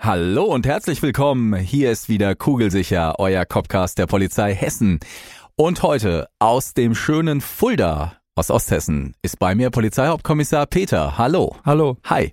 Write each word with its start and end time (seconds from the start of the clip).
Hallo 0.00 0.44
und 0.44 0.64
herzlich 0.64 1.02
willkommen. 1.02 1.54
Hier 1.56 1.90
ist 1.90 2.08
wieder 2.08 2.34
Kugelsicher, 2.36 3.18
euer 3.18 3.44
Copcast 3.44 3.98
der 3.98 4.06
Polizei 4.06 4.54
Hessen. 4.54 5.00
Und 5.56 5.82
heute 5.82 6.28
aus 6.38 6.72
dem 6.72 6.94
schönen 6.94 7.40
Fulda 7.40 8.14
aus 8.36 8.50
Osthessen 8.50 9.14
ist 9.22 9.40
bei 9.40 9.56
mir 9.56 9.70
Polizeihauptkommissar 9.70 10.66
Peter. 10.66 11.18
Hallo. 11.18 11.56
Hallo. 11.64 11.96
Hi. 12.04 12.32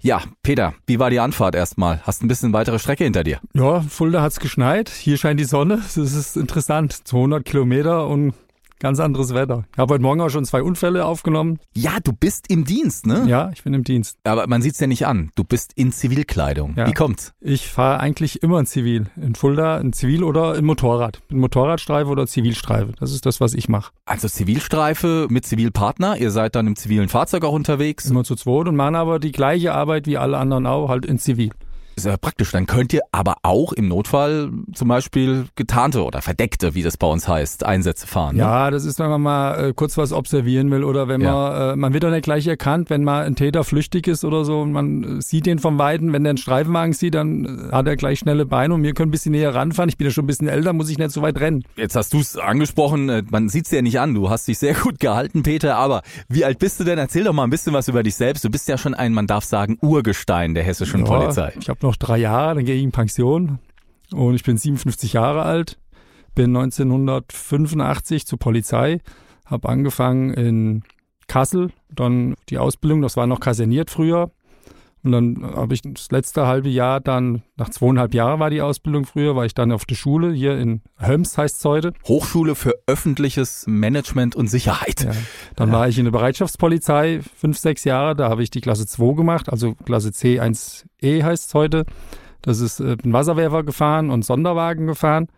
Ja, 0.00 0.22
Peter, 0.42 0.74
wie 0.86 1.00
war 1.00 1.10
die 1.10 1.18
Anfahrt 1.18 1.56
erstmal? 1.56 2.00
Hast 2.04 2.22
ein 2.22 2.28
bisschen 2.28 2.52
weitere 2.52 2.78
Strecke 2.78 3.04
hinter 3.04 3.24
dir? 3.24 3.40
Ja, 3.52 3.80
Fulda 3.80 4.22
hat's 4.22 4.38
geschneit. 4.38 4.88
Hier 4.88 5.16
scheint 5.16 5.40
die 5.40 5.44
Sonne. 5.44 5.78
Das 5.78 5.96
ist 5.96 6.36
interessant. 6.36 6.92
200 6.92 7.44
Kilometer 7.44 8.06
und 8.06 8.34
Ganz 8.82 8.98
anderes 8.98 9.32
Wetter. 9.32 9.62
Ich 9.70 9.78
habe 9.78 9.94
heute 9.94 10.02
Morgen 10.02 10.20
auch 10.20 10.28
schon 10.28 10.44
zwei 10.44 10.60
Unfälle 10.60 11.04
aufgenommen. 11.04 11.60
Ja, 11.72 11.98
du 12.02 12.12
bist 12.12 12.50
im 12.50 12.64
Dienst, 12.64 13.06
ne? 13.06 13.26
Ja, 13.28 13.50
ich 13.54 13.62
bin 13.62 13.74
im 13.74 13.84
Dienst. 13.84 14.18
Aber 14.24 14.48
man 14.48 14.60
sieht's 14.60 14.80
ja 14.80 14.88
nicht 14.88 15.06
an. 15.06 15.30
Du 15.36 15.44
bist 15.44 15.70
in 15.76 15.92
Zivilkleidung. 15.92 16.74
Ja. 16.76 16.88
Wie 16.88 16.92
kommt's? 16.92 17.32
Ich 17.40 17.68
fahre 17.68 18.00
eigentlich 18.00 18.42
immer 18.42 18.58
in 18.58 18.66
Zivil. 18.66 19.06
In 19.14 19.36
Fulda 19.36 19.78
in 19.78 19.92
Zivil 19.92 20.24
oder 20.24 20.56
in 20.56 20.64
Motorrad. 20.64 21.20
In 21.28 21.38
Motorradstreife 21.38 22.10
oder 22.10 22.26
Zivilstreife. 22.26 22.92
Das 22.98 23.12
ist 23.12 23.24
das, 23.24 23.40
was 23.40 23.54
ich 23.54 23.68
mache. 23.68 23.92
Also 24.04 24.26
Zivilstreife 24.26 25.28
mit 25.30 25.46
Zivilpartner. 25.46 26.16
Ihr 26.16 26.32
seid 26.32 26.56
dann 26.56 26.66
im 26.66 26.74
zivilen 26.74 27.08
Fahrzeug 27.08 27.44
auch 27.44 27.52
unterwegs. 27.52 28.06
Immer 28.06 28.24
zu 28.24 28.34
zweit 28.34 28.66
und 28.66 28.74
machen 28.74 28.96
aber 28.96 29.20
die 29.20 29.30
gleiche 29.30 29.74
Arbeit 29.74 30.08
wie 30.08 30.18
alle 30.18 30.38
anderen 30.38 30.66
auch, 30.66 30.88
halt 30.88 31.06
in 31.06 31.20
Zivil. 31.20 31.52
Ist 31.96 32.06
ja 32.06 32.16
praktisch. 32.16 32.50
Dann 32.52 32.66
könnt 32.66 32.92
ihr 32.92 33.00
aber 33.12 33.36
auch 33.42 33.72
im 33.72 33.88
Notfall 33.88 34.50
zum 34.74 34.88
Beispiel 34.88 35.46
getarnte 35.56 36.04
oder 36.04 36.22
verdeckte, 36.22 36.74
wie 36.74 36.82
das 36.82 36.96
bei 36.96 37.06
uns 37.06 37.28
heißt, 37.28 37.64
Einsätze 37.64 38.06
fahren. 38.06 38.36
Ne? 38.36 38.42
Ja, 38.42 38.70
das 38.70 38.84
ist, 38.84 38.98
wenn 38.98 39.10
man 39.10 39.20
mal 39.20 39.68
äh, 39.68 39.72
kurz 39.74 39.96
was 39.98 40.12
observieren 40.12 40.70
will 40.70 40.84
oder 40.84 41.08
wenn 41.08 41.20
Ja. 41.20 41.32
man, 41.32 41.72
äh, 41.72 41.76
man 41.76 41.92
wird 41.92 42.04
doch 42.04 42.10
nicht 42.10 42.24
gleich 42.24 42.46
erkannt, 42.46 42.90
wenn 42.90 43.04
mal 43.04 43.24
ein 43.24 43.36
Täter 43.36 43.64
flüchtig 43.64 44.06
ist 44.06 44.24
oder 44.24 44.44
so 44.44 44.60
und 44.60 44.72
man 44.72 45.18
äh, 45.18 45.22
sieht 45.22 45.46
den 45.46 45.58
vom 45.58 45.78
Weiten, 45.78 46.12
wenn 46.12 46.24
der 46.24 46.30
einen 46.30 46.36
Streifenwagen 46.38 46.92
sieht, 46.92 47.14
dann 47.14 47.68
äh, 47.70 47.72
hat 47.72 47.86
er 47.86 47.96
gleich 47.96 48.18
schnelle 48.20 48.46
Beine 48.46 48.74
und 48.74 48.82
wir 48.82 48.94
können 48.94 49.08
ein 49.08 49.12
bisschen 49.12 49.32
näher 49.32 49.54
ranfahren. 49.54 49.88
Ich 49.88 49.96
bin 49.96 50.06
ja 50.06 50.10
schon 50.10 50.24
ein 50.24 50.28
bisschen 50.28 50.48
älter, 50.48 50.72
muss 50.72 50.88
ich 50.90 50.98
nicht 50.98 51.10
so 51.10 51.22
weit 51.22 51.38
rennen. 51.40 51.64
Jetzt 51.76 51.96
hast 51.96 52.12
du 52.14 52.20
es 52.20 52.36
angesprochen, 52.36 53.08
äh, 53.08 53.22
man 53.30 53.48
sieht's 53.48 53.70
dir 53.70 53.76
ja 53.76 53.82
nicht 53.82 54.00
an. 54.00 54.14
Du 54.14 54.30
hast 54.30 54.48
dich 54.48 54.58
sehr 54.58 54.74
gut 54.74 54.98
gehalten, 54.98 55.42
Peter. 55.42 55.76
Aber 55.76 56.02
wie 56.28 56.44
alt 56.44 56.58
bist 56.58 56.80
du 56.80 56.84
denn? 56.84 56.98
Erzähl 56.98 57.24
doch 57.24 57.32
mal 57.32 57.44
ein 57.44 57.50
bisschen 57.50 57.72
was 57.72 57.88
über 57.88 58.02
dich 58.02 58.14
selbst. 58.14 58.44
Du 58.44 58.50
bist 58.50 58.68
ja 58.68 58.78
schon 58.78 58.94
ein, 58.94 59.12
man 59.12 59.26
darf 59.26 59.44
sagen, 59.44 59.78
Urgestein 59.80 60.54
der 60.54 60.64
hessischen 60.64 61.00
Ja, 61.00 61.06
Polizei. 61.06 61.52
Ich 61.60 61.68
habe 61.68 61.78
noch 61.82 61.96
drei 61.96 62.18
Jahre, 62.18 62.56
dann 62.56 62.64
gehe 62.64 62.76
ich 62.76 62.82
in 62.82 62.92
Pension 62.92 63.58
und 64.12 64.34
ich 64.34 64.42
bin 64.42 64.56
57 64.56 65.14
Jahre 65.14 65.42
alt, 65.42 65.78
bin 66.34 66.56
1985 66.56 68.26
zur 68.26 68.38
Polizei, 68.38 69.00
habe 69.46 69.68
angefangen 69.68 70.32
in 70.34 70.82
Kassel, 71.26 71.70
dann 71.90 72.34
die 72.48 72.58
Ausbildung, 72.58 73.02
das 73.02 73.16
war 73.16 73.26
noch 73.26 73.40
kaserniert 73.40 73.90
früher. 73.90 74.30
Und 75.04 75.12
dann 75.12 75.42
habe 75.56 75.74
ich 75.74 75.82
das 75.82 76.10
letzte 76.10 76.46
halbe 76.46 76.68
Jahr 76.68 77.00
dann, 77.00 77.42
nach 77.56 77.70
zweieinhalb 77.70 78.14
Jahren 78.14 78.38
war 78.38 78.50
die 78.50 78.62
Ausbildung 78.62 79.04
früher, 79.04 79.34
war 79.34 79.44
ich 79.44 79.54
dann 79.54 79.72
auf 79.72 79.84
der 79.84 79.96
Schule, 79.96 80.32
hier 80.32 80.56
in 80.58 80.80
Höms 80.98 81.36
heißt 81.36 81.58
es 81.58 81.64
heute. 81.64 81.92
Hochschule 82.06 82.54
für 82.54 82.74
öffentliches 82.86 83.64
Management 83.66 84.36
und 84.36 84.48
Sicherheit. 84.48 85.02
Ja. 85.04 85.12
Dann 85.56 85.72
war 85.72 85.88
ich 85.88 85.98
in 85.98 86.04
der 86.04 86.12
Bereitschaftspolizei 86.12 87.20
fünf, 87.36 87.58
sechs 87.58 87.82
Jahre. 87.84 88.14
Da 88.14 88.28
habe 88.28 88.42
ich 88.42 88.50
die 88.50 88.60
Klasse 88.60 88.86
2 88.86 89.14
gemacht, 89.14 89.50
also 89.50 89.74
Klasse 89.74 90.10
C1E 90.10 91.24
heißt 91.24 91.48
es 91.48 91.54
heute. 91.54 91.84
Das 92.42 92.60
ist 92.60 92.80
äh, 92.80 92.96
bin 92.96 93.12
Wasserwerfer 93.12 93.62
gefahren 93.62 94.10
und 94.10 94.24
Sonderwagen 94.24 94.86
gefahren. 94.86 95.28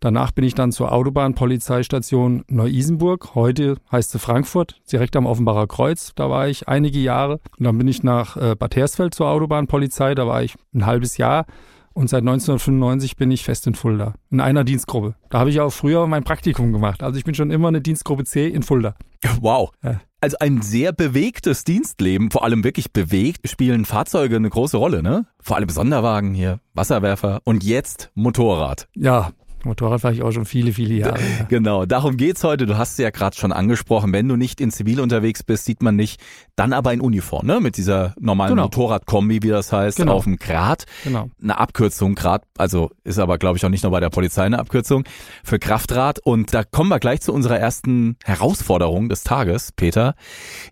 Danach 0.00 0.30
bin 0.30 0.44
ich 0.44 0.54
dann 0.54 0.70
zur 0.70 0.92
Autobahnpolizeistation 0.92 2.44
Neu-Isenburg. 2.48 3.34
Heute 3.34 3.76
heißt 3.90 4.10
sie 4.10 4.18
Frankfurt, 4.18 4.80
direkt 4.92 5.16
am 5.16 5.26
Offenbacher 5.26 5.66
Kreuz. 5.66 6.12
Da 6.14 6.30
war 6.30 6.48
ich 6.48 6.68
einige 6.68 6.98
Jahre. 6.98 7.40
Und 7.58 7.64
dann 7.64 7.78
bin 7.78 7.88
ich 7.88 8.02
nach 8.02 8.36
äh, 8.36 8.54
Bad 8.54 8.76
Hersfeld 8.76 9.14
zur 9.14 9.28
Autobahnpolizei. 9.28 10.14
Da 10.14 10.26
war 10.26 10.42
ich 10.42 10.54
ein 10.74 10.86
halbes 10.86 11.16
Jahr. 11.16 11.46
Und 11.94 12.08
seit 12.08 12.20
1995 12.20 13.16
bin 13.16 13.32
ich 13.32 13.42
fest 13.42 13.66
in 13.66 13.74
Fulda. 13.74 14.14
In 14.30 14.40
einer 14.40 14.62
Dienstgruppe. 14.62 15.16
Da 15.30 15.40
habe 15.40 15.50
ich 15.50 15.58
auch 15.58 15.70
früher 15.70 16.06
mein 16.06 16.22
Praktikum 16.22 16.72
gemacht. 16.72 17.02
Also 17.02 17.18
ich 17.18 17.24
bin 17.24 17.34
schon 17.34 17.50
immer 17.50 17.68
eine 17.68 17.80
Dienstgruppe 17.80 18.22
C 18.22 18.46
in 18.46 18.62
Fulda. 18.62 18.94
Wow. 19.40 19.72
Ja. 19.82 20.00
Also 20.20 20.36
ein 20.40 20.62
sehr 20.62 20.92
bewegtes 20.92 21.62
Dienstleben, 21.62 22.32
vor 22.32 22.42
allem 22.42 22.64
wirklich 22.64 22.92
bewegt, 22.92 23.48
spielen 23.48 23.84
Fahrzeuge 23.84 24.34
eine 24.34 24.50
große 24.50 24.76
Rolle, 24.76 25.00
ne? 25.00 25.26
Vor 25.38 25.56
allem 25.56 25.68
Sonderwagen 25.68 26.34
hier, 26.34 26.58
Wasserwerfer 26.74 27.40
und 27.44 27.62
jetzt 27.62 28.10
Motorrad. 28.14 28.88
Ja, 28.96 29.30
Motorrad 29.64 30.00
fahre 30.00 30.14
ich 30.14 30.22
auch 30.22 30.30
schon 30.32 30.44
viele, 30.44 30.72
viele 30.72 30.94
Jahre. 30.94 31.18
Ja. 31.18 31.44
Genau, 31.48 31.84
darum 31.86 32.16
geht's 32.16 32.44
heute. 32.44 32.66
Du 32.66 32.78
hast 32.78 32.92
es 32.92 32.98
ja 32.98 33.10
gerade 33.10 33.36
schon 33.36 33.52
angesprochen. 33.52 34.12
Wenn 34.12 34.28
du 34.28 34.36
nicht 34.36 34.60
in 34.60 34.70
Zivil 34.70 35.00
unterwegs 35.00 35.42
bist, 35.42 35.64
sieht 35.64 35.82
man 35.82 35.96
nicht. 35.96 36.20
Dann 36.56 36.72
aber 36.72 36.92
in 36.92 37.00
Uniform, 37.00 37.46
ne? 37.46 37.60
Mit 37.60 37.76
dieser 37.76 38.14
normalen 38.20 38.50
Genau. 38.50 38.64
Motorradkombi, 38.64 39.42
wie 39.42 39.48
das 39.48 39.72
heißt, 39.72 39.96
Genau. 39.98 40.14
auf 40.14 40.24
dem 40.24 40.36
Grat. 40.36 40.84
Genau. 41.04 41.28
Eine 41.42 41.58
Abkürzung, 41.58 42.14
Grad, 42.14 42.42
also 42.56 42.90
ist 43.04 43.18
aber, 43.18 43.38
glaube 43.38 43.58
ich, 43.58 43.64
auch 43.64 43.68
nicht 43.68 43.82
nur 43.82 43.92
bei 43.92 44.00
der 44.00 44.10
Polizei 44.10 44.44
eine 44.44 44.58
Abkürzung 44.58 45.04
für 45.44 45.58
Kraftrad. 45.58 46.18
Und 46.20 46.54
da 46.54 46.64
kommen 46.64 46.90
wir 46.90 46.98
gleich 47.00 47.20
zu 47.20 47.32
unserer 47.32 47.58
ersten 47.58 48.16
Herausforderung 48.24 49.08
des 49.08 49.24
Tages, 49.24 49.72
Peter. 49.72 50.14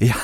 Ja, 0.00 0.14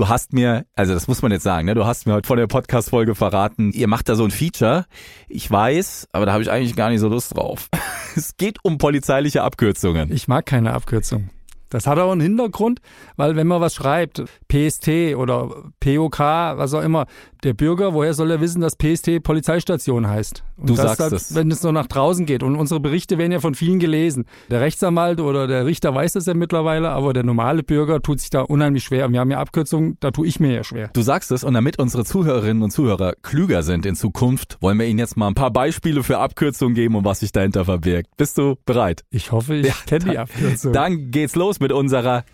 du 0.00 0.08
hast 0.08 0.32
mir, 0.32 0.64
also 0.74 0.94
das 0.94 1.08
muss 1.08 1.20
man 1.20 1.30
jetzt 1.30 1.42
sagen, 1.42 1.66
ne? 1.66 1.74
Du 1.74 1.84
hast 1.84 2.06
mir 2.06 2.14
heute 2.14 2.26
vor 2.26 2.36
der 2.36 2.46
Podcast-Folge 2.46 3.14
verraten, 3.14 3.70
ihr 3.72 3.86
macht 3.86 4.08
da 4.08 4.14
so 4.14 4.24
ein 4.24 4.30
Feature. 4.30 4.86
Ich 5.28 5.50
weiß, 5.50 6.08
aber 6.12 6.24
da 6.24 6.32
habe 6.32 6.42
ich 6.42 6.50
eigentlich 6.50 6.74
gar 6.74 6.88
nicht 6.88 7.00
so 7.00 7.08
Lust 7.08 7.36
drauf. 7.36 7.68
Es 8.16 8.36
geht 8.36 8.58
um 8.64 8.78
polizeiliche 8.78 9.42
Abkürzungen. 9.42 10.10
Ich 10.10 10.26
mag 10.26 10.44
keine 10.44 10.72
Abkürzung. 10.72 11.30
Das 11.70 11.86
hat 11.86 11.98
auch 11.98 12.12
einen 12.12 12.20
Hintergrund, 12.20 12.80
weil 13.16 13.36
wenn 13.36 13.46
man 13.46 13.60
was 13.60 13.74
schreibt, 13.74 14.22
PST 14.48 14.88
oder 15.16 15.48
POK, 15.80 16.18
was 16.18 16.74
auch 16.74 16.82
immer, 16.82 17.06
der 17.42 17.54
Bürger, 17.54 17.94
woher 17.94 18.12
soll 18.12 18.30
er 18.30 18.40
wissen, 18.40 18.60
dass 18.60 18.76
PST 18.76 19.22
Polizeistation 19.22 20.06
heißt? 20.08 20.44
Und 20.58 20.68
Du 20.68 20.74
sagst 20.74 21.00
es. 21.12 21.34
Wenn 21.34 21.50
es 21.50 21.62
nur 21.62 21.72
nach 21.72 21.86
draußen 21.86 22.26
geht. 22.26 22.42
Und 22.42 22.56
unsere 22.56 22.80
Berichte 22.80 23.16
werden 23.16 23.32
ja 23.32 23.40
von 23.40 23.54
vielen 23.54 23.78
gelesen. 23.78 24.26
Der 24.50 24.60
Rechtsanwalt 24.60 25.20
oder 25.20 25.46
der 25.46 25.64
Richter 25.64 25.94
weiß 25.94 26.12
das 26.12 26.26
ja 26.26 26.34
mittlerweile, 26.34 26.90
aber 26.90 27.12
der 27.14 27.22
normale 27.22 27.62
Bürger 27.62 28.02
tut 28.02 28.20
sich 28.20 28.28
da 28.30 28.42
unheimlich 28.42 28.84
schwer. 28.84 29.06
Und 29.06 29.12
wir 29.12 29.20
haben 29.20 29.30
ja 29.30 29.38
Abkürzungen, 29.38 29.96
da 30.00 30.10
tue 30.10 30.26
ich 30.26 30.38
mir 30.38 30.52
ja 30.52 30.64
schwer. 30.64 30.90
Du 30.92 31.00
sagst 31.00 31.30
es 31.30 31.44
und 31.44 31.54
damit 31.54 31.78
unsere 31.78 32.04
Zuhörerinnen 32.04 32.62
und 32.62 32.70
Zuhörer 32.72 33.14
klüger 33.22 33.62
sind 33.62 33.86
in 33.86 33.94
Zukunft, 33.94 34.58
wollen 34.60 34.78
wir 34.78 34.86
Ihnen 34.86 34.98
jetzt 34.98 35.16
mal 35.16 35.28
ein 35.28 35.34
paar 35.34 35.50
Beispiele 35.50 36.02
für 36.02 36.18
Abkürzungen 36.18 36.74
geben 36.74 36.94
und 36.96 37.04
was 37.04 37.20
sich 37.20 37.32
dahinter 37.32 37.64
verbirgt. 37.64 38.10
Bist 38.16 38.36
du 38.36 38.56
bereit? 38.66 39.04
Ich 39.10 39.32
hoffe, 39.32 39.54
ich 39.54 39.66
Ja, 39.66 39.74
kenne 39.86 40.04
die 40.10 40.18
Abkürzung. 40.18 40.72
Dann 40.72 41.10
geht's 41.10 41.36
los 41.36 41.59
mit 41.60 41.72
unserer. 41.72 42.24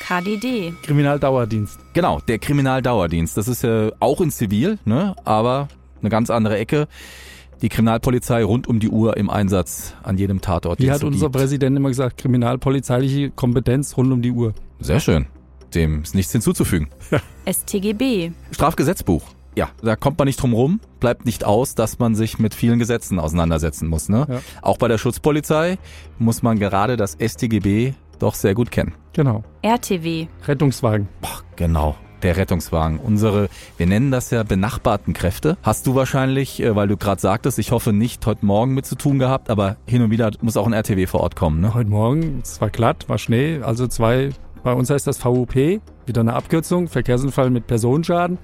KDD. 0.00 0.72
Kriminaldauerdienst. 0.82 1.78
Genau, 1.92 2.20
der 2.26 2.38
Kriminaldauerdienst. 2.38 3.36
Das 3.36 3.46
ist 3.46 3.62
ja 3.62 3.90
auch 4.00 4.22
in 4.22 4.30
Zivil, 4.30 4.78
ne? 4.86 5.14
aber 5.26 5.68
eine 6.00 6.08
ganz 6.08 6.30
andere 6.30 6.56
Ecke. 6.56 6.88
Die 7.60 7.68
Kriminalpolizei 7.68 8.42
rund 8.42 8.66
um 8.68 8.80
die 8.80 8.88
Uhr 8.88 9.18
im 9.18 9.28
Einsatz 9.28 9.94
an 10.02 10.16
jedem 10.16 10.40
Tatort. 10.40 10.80
Wie 10.80 10.90
hat 10.90 11.04
unser 11.04 11.26
gibt. 11.26 11.36
Präsident 11.36 11.76
immer 11.76 11.88
gesagt, 11.90 12.16
kriminalpolizeiliche 12.16 13.30
Kompetenz 13.30 13.96
rund 13.98 14.10
um 14.12 14.22
die 14.22 14.30
Uhr. 14.30 14.54
Sehr 14.80 15.00
schön. 15.00 15.26
Dem 15.74 16.02
ist 16.02 16.14
nichts 16.14 16.32
hinzuzufügen. 16.32 16.88
StGB. 17.46 18.30
Strafgesetzbuch. 18.52 19.22
Ja, 19.58 19.70
da 19.82 19.96
kommt 19.96 20.20
man 20.20 20.26
nicht 20.26 20.40
drum 20.40 20.52
rum, 20.52 20.78
bleibt 21.00 21.24
nicht 21.24 21.42
aus, 21.42 21.74
dass 21.74 21.98
man 21.98 22.14
sich 22.14 22.38
mit 22.38 22.54
vielen 22.54 22.78
Gesetzen 22.78 23.18
auseinandersetzen 23.18 23.88
muss. 23.88 24.08
Ne? 24.08 24.24
Ja. 24.30 24.38
Auch 24.62 24.78
bei 24.78 24.86
der 24.86 24.98
Schutzpolizei 24.98 25.78
muss 26.20 26.44
man 26.44 26.60
gerade 26.60 26.96
das 26.96 27.16
StGB 27.20 27.94
doch 28.20 28.36
sehr 28.36 28.54
gut 28.54 28.70
kennen. 28.70 28.94
Genau. 29.14 29.42
RTW. 29.62 30.28
Rettungswagen. 30.46 31.08
Boah, 31.20 31.40
genau. 31.56 31.96
Der 32.22 32.36
Rettungswagen. 32.36 33.00
Unsere, 33.00 33.48
wir 33.76 33.86
nennen 33.88 34.12
das 34.12 34.30
ja 34.30 34.44
benachbarten 34.44 35.12
Kräfte. 35.12 35.58
Hast 35.64 35.88
du 35.88 35.96
wahrscheinlich, 35.96 36.62
äh, 36.62 36.76
weil 36.76 36.86
du 36.86 36.96
gerade 36.96 37.20
sagtest, 37.20 37.58
ich 37.58 37.72
hoffe 37.72 37.92
nicht 37.92 38.24
heute 38.26 38.46
Morgen 38.46 38.74
mit 38.74 38.86
zu 38.86 38.94
tun 38.94 39.18
gehabt, 39.18 39.50
aber 39.50 39.76
hin 39.86 40.02
und 40.02 40.12
wieder 40.12 40.30
muss 40.40 40.56
auch 40.56 40.68
ein 40.68 40.72
RTW 40.72 41.06
vor 41.08 41.18
Ort 41.18 41.34
kommen, 41.34 41.60
ne? 41.60 41.74
Heute 41.74 41.90
Morgen, 41.90 42.42
es 42.44 42.60
war 42.60 42.70
glatt, 42.70 43.08
war 43.08 43.18
Schnee, 43.18 43.58
also 43.60 43.88
zwei, 43.88 44.30
bei 44.62 44.72
uns 44.72 44.88
heißt 44.88 45.08
das 45.08 45.18
VUP, 45.18 45.56
wieder 46.06 46.20
eine 46.20 46.34
Abkürzung, 46.34 46.86
Verkehrsunfall 46.86 47.50
mit 47.50 47.66
Personenschaden. 47.66 48.38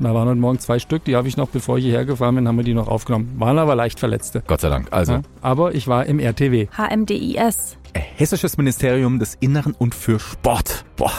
Und 0.00 0.04
da 0.06 0.14
waren 0.14 0.28
heute 0.28 0.40
Morgen 0.40 0.58
zwei 0.58 0.78
Stück, 0.78 1.04
die 1.04 1.14
habe 1.14 1.28
ich 1.28 1.36
noch, 1.36 1.48
bevor 1.50 1.76
ich 1.76 1.84
hierher 1.84 2.06
gefahren 2.06 2.34
bin, 2.34 2.48
haben 2.48 2.56
wir 2.56 2.64
die 2.64 2.72
noch 2.72 2.88
aufgenommen. 2.88 3.34
Waren 3.36 3.58
aber 3.58 3.74
leicht 3.74 4.00
Verletzte. 4.00 4.42
Gott 4.46 4.62
sei 4.62 4.70
Dank. 4.70 4.88
Also, 4.92 5.12
Ja, 5.12 5.22
aber 5.42 5.74
ich 5.74 5.88
war 5.88 6.06
im 6.06 6.18
RTW. 6.18 6.68
HMDIS. 6.74 7.76
Hessisches 7.92 8.56
Ministerium 8.56 9.18
des 9.18 9.34
Inneren 9.40 9.74
und 9.78 9.94
für 9.94 10.18
Sport. 10.18 10.86
Boah, 10.96 11.12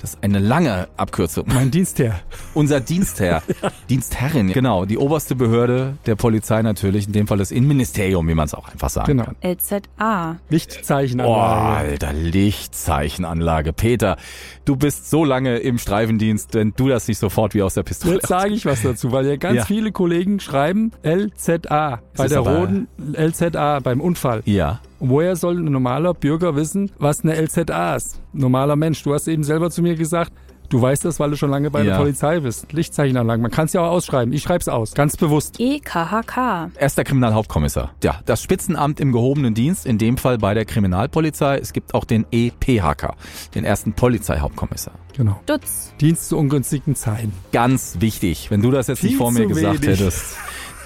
das 0.00 0.14
ist 0.14 0.22
eine 0.22 0.38
lange 0.38 0.88
Abkürzung. 0.96 1.44
Mein 1.48 1.70
Dienstherr. 1.70 2.20
Unser 2.54 2.80
Dienstherr, 2.80 3.42
Dienstherrin, 3.90 4.52
genau, 4.52 4.84
die 4.84 4.96
oberste 4.96 5.34
Behörde 5.34 5.96
der 6.06 6.14
Polizei 6.16 6.62
natürlich, 6.62 7.06
in 7.06 7.12
dem 7.12 7.26
Fall 7.26 7.38
das 7.38 7.50
Innenministerium, 7.50 8.28
wie 8.28 8.34
man 8.34 8.46
es 8.46 8.54
auch 8.54 8.68
einfach 8.68 8.90
sagen 8.90 9.06
Genau. 9.08 9.24
kann. 9.24 9.36
LZA. 9.42 10.32
Oh, 10.32 10.36
Lichtzeichenanlage. 10.50 11.76
alter 11.90 12.12
Lichtzeichenanlage. 12.12 13.72
Peter, 13.72 14.16
du 14.64 14.76
bist 14.76 15.10
so 15.10 15.24
lange 15.24 15.58
im 15.58 15.78
Streifendienst, 15.78 16.54
wenn 16.54 16.72
du 16.76 16.88
das 16.88 17.08
nicht 17.08 17.18
sofort 17.18 17.54
wie 17.54 17.62
aus 17.62 17.74
der 17.74 17.82
Pistole 17.82 18.14
Jetzt 18.14 18.28
sage 18.28 18.54
ich 18.54 18.64
was 18.66 18.82
dazu, 18.82 19.12
weil 19.12 19.26
ja 19.26 19.36
ganz 19.36 19.56
Ja. 19.56 19.64
viele 19.64 19.92
Kollegen 19.92 20.40
schreiben 20.40 20.92
LZA. 21.04 22.00
Bei 22.16 22.24
ist 22.24 22.30
der 22.32 22.40
roten 22.40 22.88
LZA 23.14 23.80
beim 23.80 24.00
Unfall. 24.00 24.42
Ja, 24.44 24.80
woher 25.00 25.36
soll 25.36 25.58
ein 25.58 25.64
normaler 25.72 26.14
Bürger 26.14 26.56
wissen, 26.56 26.90
was 26.98 27.22
eine 27.24 27.34
LZA 27.40 27.96
ist? 27.96 28.20
Normaler 28.32 28.76
Mensch. 28.76 29.02
Du 29.02 29.14
hast 29.14 29.28
eben 29.28 29.44
selber 29.44 29.70
zu 29.70 29.82
mir 29.82 29.94
gesagt, 29.96 30.32
du 30.70 30.80
weißt 30.82 31.04
das, 31.06 31.18
weil 31.18 31.30
du 31.30 31.36
schon 31.36 31.50
lange 31.50 31.70
bei 31.70 31.80
Ja. 31.82 31.92
der 31.92 31.96
Polizei 32.02 32.40
bist. 32.40 32.72
Lichtzeichenanlagen. 32.72 33.40
Man 33.42 33.50
kann 33.50 33.66
es 33.66 33.72
ja 33.72 33.80
auch 33.80 33.90
ausschreiben. 33.90 34.32
Ich 34.34 34.42
schreibe 34.42 34.60
es 34.60 34.68
aus. 34.68 34.92
Ganz 34.94 35.16
bewusst. 35.16 35.58
E 35.60 35.76
EKHK. 35.76 36.70
erster 36.78 37.04
Kriminalhauptkommissar. 37.04 37.92
Ja, 38.02 38.20
das 38.26 38.42
Spitzenamt 38.42 39.00
im 39.00 39.12
gehobenen 39.12 39.54
Dienst, 39.54 39.86
in 39.86 39.96
dem 39.98 40.16
Fall 40.18 40.36
bei 40.38 40.52
der 40.54 40.64
Kriminalpolizei. 40.66 41.58
Es 41.58 41.72
gibt 41.72 41.94
auch 41.94 42.04
den 42.04 42.26
EPHK, 42.30 43.14
den 43.54 43.64
ersten 43.64 43.92
Polizeihauptkommissar. 43.94 44.92
Genau. 45.16 45.40
Dutz. 45.46 45.92
Dienst 46.00 46.28
zu 46.28 46.36
ungünstigen 46.38 46.94
Zeiten. 46.94 47.32
Ganz 47.52 47.96
wichtig, 48.00 48.50
wenn 48.50 48.62
du 48.62 48.70
das 48.70 48.86
jetzt 48.88 49.02
nicht 49.02 49.12
Viel 49.12 49.18
vor 49.18 49.32
mir 49.32 49.46
gesagt 49.46 49.82
wenig. 49.82 49.98
hättest. 50.00 50.36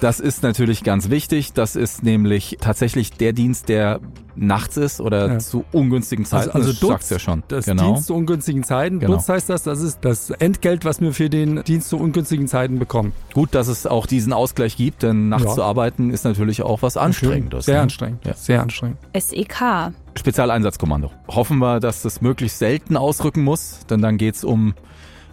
Das 0.03 0.19
ist 0.19 0.43
natürlich 0.43 0.83
ganz 0.83 1.09
wichtig. 1.09 1.53
Das 1.53 1.77
ist 1.77 2.03
nämlich 2.03 2.57
tatsächlich 2.59 3.11
der 3.13 3.31
Dienst, 3.31 3.69
der 3.69 4.01
nachts 4.35 4.75
ist 4.75 4.99
oder 4.99 5.31
Ja. 5.31 5.39
zu 5.39 5.63
ungünstigen 5.71 6.25
Zeiten. 6.25 6.49
Also, 6.51 6.71
also 6.71 6.79
Dutz, 6.81 6.89
sagst 6.89 7.11
du 7.11 7.15
ja 7.15 7.19
schon. 7.19 7.43
das 7.47 7.65
genau. 7.65 7.85
Dienst 7.85 8.07
zu 8.07 8.13
ungünstigen 8.15 8.65
Zeiten. 8.65 8.99
Genau. 8.99 9.13
Dutz 9.13 9.29
heißt 9.29 9.49
das, 9.49 9.63
das 9.63 9.79
ist 9.79 9.99
das 10.01 10.29
Entgelt, 10.31 10.83
was 10.83 10.99
wir 10.99 11.13
für 11.13 11.29
den 11.29 11.63
Dienst 11.63 11.87
zu 11.87 11.95
ungünstigen 11.97 12.49
Zeiten 12.49 12.79
bekommen. 12.79 13.13
Gut, 13.33 13.55
dass 13.55 13.69
es 13.69 13.87
auch 13.87 14.05
diesen 14.05 14.33
Ausgleich 14.33 14.75
gibt, 14.75 15.03
denn 15.03 15.29
nachts 15.29 15.45
Ja. 15.45 15.53
zu 15.53 15.63
arbeiten 15.63 16.09
ist 16.09 16.25
natürlich 16.25 16.63
auch 16.63 16.81
was 16.81 16.97
Anstrengendes. 16.97 17.63
Sehr 17.63 17.75
ne? 17.75 17.81
anstrengend. 17.83 18.25
Ja. 18.25 18.33
Sehr 18.33 18.61
anstrengend. 18.61 18.97
SEK. 19.17 19.93
Spezialeinsatzkommando. 20.15 21.11
Hoffen 21.29 21.59
wir, 21.59 21.79
dass 21.79 22.01
das 22.01 22.19
möglichst 22.19 22.59
selten 22.59 22.97
ausrücken 22.97 23.43
muss, 23.43 23.79
denn 23.89 24.01
dann 24.01 24.17
geht's 24.17 24.43
um 24.43 24.73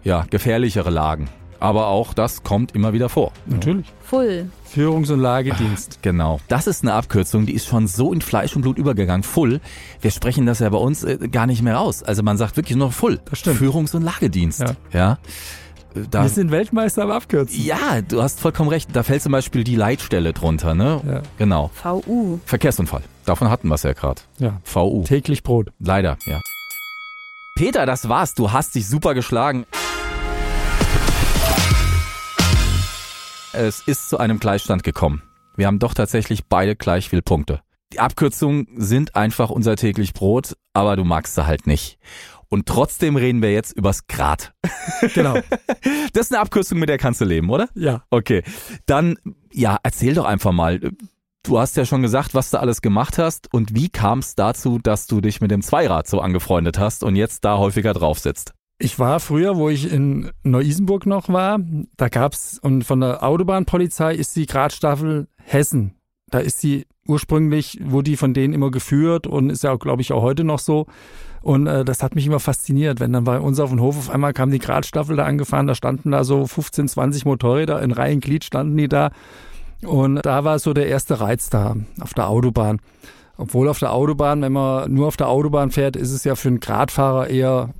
ja, 0.04 0.26
gefährlichere 0.30 0.90
Lagen. 0.90 1.28
Aber 1.60 1.88
auch 1.88 2.14
das 2.14 2.42
kommt 2.42 2.74
immer 2.74 2.92
wieder 2.92 3.08
vor. 3.08 3.32
Natürlich. 3.46 3.86
Full. 4.02 4.50
Führungs- 4.74 5.12
und 5.12 5.20
Lagedienst. 5.20 5.98
Genau. 6.02 6.40
Das 6.48 6.66
ist 6.66 6.82
eine 6.82 6.94
Abkürzung, 6.94 7.44
die 7.46 7.52
ist 7.54 7.66
schon 7.66 7.86
so 7.86 8.12
in 8.12 8.20
Fleisch 8.22 8.56
und 8.56 8.62
Blut 8.62 8.78
übergegangen. 8.78 9.22
Full. 9.22 9.60
Wir 10.00 10.10
sprechen 10.10 10.46
das 10.46 10.60
ja 10.60 10.68
bei 10.70 10.78
uns 10.78 11.04
äh, 11.04 11.18
gar 11.28 11.46
nicht 11.46 11.60
mehr 11.62 11.78
aus. 11.80 12.02
Also 12.02 12.22
man 12.22 12.36
sagt 12.38 12.56
wirklich 12.56 12.76
nur 12.76 12.90
Full. 12.92 13.20
Das 13.28 13.38
stimmt. 13.40 13.58
Führungs- 13.60 13.94
und 13.94 14.02
Lagedienst. 14.02 14.60
Ja. 14.60 14.74
ja. 14.92 15.12
Äh, 15.94 16.00
Da, 16.10 16.22
Wir 16.22 16.28
sind 16.30 16.50
Weltmeister 16.50 17.02
am 17.02 17.10
Abkürzen. 17.10 17.62
ja, 17.62 18.00
du 18.00 18.22
hast 18.22 18.40
vollkommen 18.40 18.70
recht. 18.70 18.88
Da 18.94 19.02
fällt 19.02 19.22
zum 19.22 19.32
Beispiel 19.32 19.64
die 19.64 19.76
Leitstelle 19.76 20.32
drunter, 20.32 20.74
ne? 20.74 21.00
Ja. 21.06 21.22
Genau. 21.36 21.70
VU. 21.74 22.38
Verkehrsunfall. 22.46 23.02
Davon 23.26 23.50
hatten 23.50 23.68
wir 23.68 23.74
es 23.74 23.82
ja 23.82 23.92
gerade. 23.92 24.22
ja. 24.38 24.60
VU. 24.64 25.02
Täglich 25.04 25.42
Brot. 25.42 25.70
Leider, 25.78 26.16
ja. 26.26 26.40
Peter, 27.56 27.84
das 27.84 28.08
war's. 28.08 28.34
Du 28.34 28.52
hast 28.52 28.74
dich 28.74 28.86
super 28.88 29.12
geschlagen. 29.14 29.66
Es 33.62 33.82
ist 33.86 34.08
zu 34.08 34.16
einem 34.16 34.40
Gleichstand 34.40 34.84
gekommen. 34.84 35.22
Wir 35.54 35.66
haben 35.66 35.78
doch 35.78 35.92
tatsächlich 35.92 36.46
beide 36.46 36.76
gleich 36.76 37.10
viel 37.10 37.20
Punkte. 37.20 37.60
Die 37.92 38.00
Abkürzungen 38.00 38.66
sind 38.74 39.16
einfach 39.16 39.50
unser 39.50 39.76
täglich 39.76 40.14
Brot, 40.14 40.56
aber 40.72 40.96
du 40.96 41.04
magst 41.04 41.34
sie 41.34 41.46
halt 41.46 41.66
nicht. 41.66 41.98
Und 42.48 42.64
trotzdem 42.64 43.16
reden 43.16 43.42
wir 43.42 43.52
jetzt 43.52 43.72
übers 43.72 44.06
Grad. 44.06 44.54
Genau. 45.14 45.34
Das 46.14 46.26
ist 46.26 46.32
eine 46.32 46.40
Abkürzung, 46.40 46.78
mit 46.78 46.88
der 46.88 46.96
kannst 46.98 47.20
du 47.20 47.26
leben, 47.26 47.50
oder? 47.50 47.68
ja. 47.74 48.02
Okay. 48.10 48.42
Dann, 48.86 49.16
ja, 49.52 49.78
erzähl 49.82 50.14
doch 50.14 50.24
einfach 50.24 50.52
mal. 50.52 50.80
Du 51.42 51.58
hast 51.58 51.76
ja 51.76 51.84
schon 51.84 52.00
gesagt, 52.00 52.34
was 52.34 52.50
du 52.50 52.60
alles 52.60 52.80
gemacht 52.80 53.18
hast 53.18 53.52
und 53.52 53.74
wie 53.74 53.90
kam 53.90 54.20
es 54.20 54.36
dazu, 54.36 54.78
dass 54.78 55.06
du 55.06 55.20
dich 55.20 55.42
mit 55.42 55.50
dem 55.50 55.60
Zweirad 55.60 56.06
so 56.06 56.20
angefreundet 56.20 56.78
hast 56.78 57.04
und 57.04 57.14
jetzt 57.14 57.44
da 57.44 57.58
häufiger 57.58 57.92
drauf 57.92 58.18
sitzt? 58.18 58.54
Ich 58.82 58.98
war 58.98 59.20
früher, 59.20 59.58
wo 59.58 59.68
ich 59.68 59.92
in 59.92 60.30
Neu-Isenburg 60.42 61.04
noch 61.04 61.28
war, 61.28 61.58
da 61.98 62.08
gab's 62.08 62.58
und 62.62 62.82
von 62.82 63.00
der 63.00 63.22
Autobahnpolizei 63.22 64.14
ist 64.14 64.34
die 64.36 64.46
Gradstaffel 64.46 65.28
Hessen. 65.36 65.96
Da 66.30 66.38
ist 66.38 66.60
sie 66.60 66.86
ursprünglich, 67.06 67.78
wurde 67.84 68.10
die 68.10 68.16
von 68.16 68.32
denen 68.32 68.54
immer 68.54 68.70
geführt 68.70 69.26
und 69.26 69.50
ist 69.50 69.64
ja, 69.64 69.74
glaube 69.74 70.00
ich, 70.00 70.14
auch 70.14 70.22
heute 70.22 70.44
noch 70.44 70.60
so. 70.60 70.86
Und 71.42 71.66
äh, 71.66 71.84
das 71.84 72.02
hat 72.02 72.14
mich 72.14 72.26
immer 72.26 72.40
fasziniert, 72.40 73.00
wenn 73.00 73.12
dann 73.12 73.24
bei 73.24 73.38
uns 73.38 73.60
auf 73.60 73.68
dem 73.68 73.82
Hof 73.82 73.98
auf 73.98 74.08
einmal 74.08 74.32
kam 74.32 74.50
die 74.50 74.58
Gradstaffel 74.58 75.14
da 75.14 75.26
angefahren, 75.26 75.66
da 75.66 75.74
standen 75.74 76.10
da 76.10 76.24
so 76.24 76.46
15, 76.46 76.88
20 76.88 77.26
Motorräder, 77.26 77.82
in 77.82 77.92
Reihen 77.92 78.20
Glied 78.20 78.44
standen 78.44 78.78
die 78.78 78.88
da. 78.88 79.10
Und 79.82 80.24
da 80.24 80.44
war 80.44 80.58
so 80.58 80.72
der 80.72 80.86
erste 80.86 81.20
Reiz 81.20 81.50
da 81.50 81.76
auf 82.00 82.14
der 82.14 82.30
Autobahn. 82.30 82.80
Obwohl 83.36 83.68
auf 83.68 83.78
der 83.78 83.92
Autobahn, 83.92 84.40
wenn 84.40 84.52
man 84.52 84.90
nur 84.90 85.06
auf 85.06 85.18
der 85.18 85.28
Autobahn 85.28 85.70
fährt, 85.70 85.96
ist 85.96 86.12
es 86.12 86.24
ja 86.24 86.34
für 86.34 86.48
einen 86.48 86.60
Gradfahrer 86.60 87.28
eher 87.28 87.74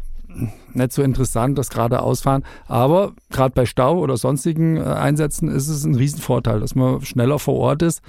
nicht 0.73 0.93
so 0.93 1.03
interessant, 1.03 1.59
das 1.59 1.71
geradeausfahren. 1.71 2.44
Aber 2.67 3.12
gerade 3.31 3.53
bei 3.55 3.67
Stau 3.67 3.99
oder 3.99 4.17
sonstigen 4.17 4.77
äh, 4.77 4.82
Einsätzen 4.82 5.49
ist 5.49 5.69
es 5.69 5.85
ein 5.85 5.94
Riesenvorteil, 5.94 6.61
dass 6.61 6.75
man 6.75 7.03
schneller 7.03 7.38
vor 7.38 7.55
Ort 7.56 7.82
ist 7.82 8.03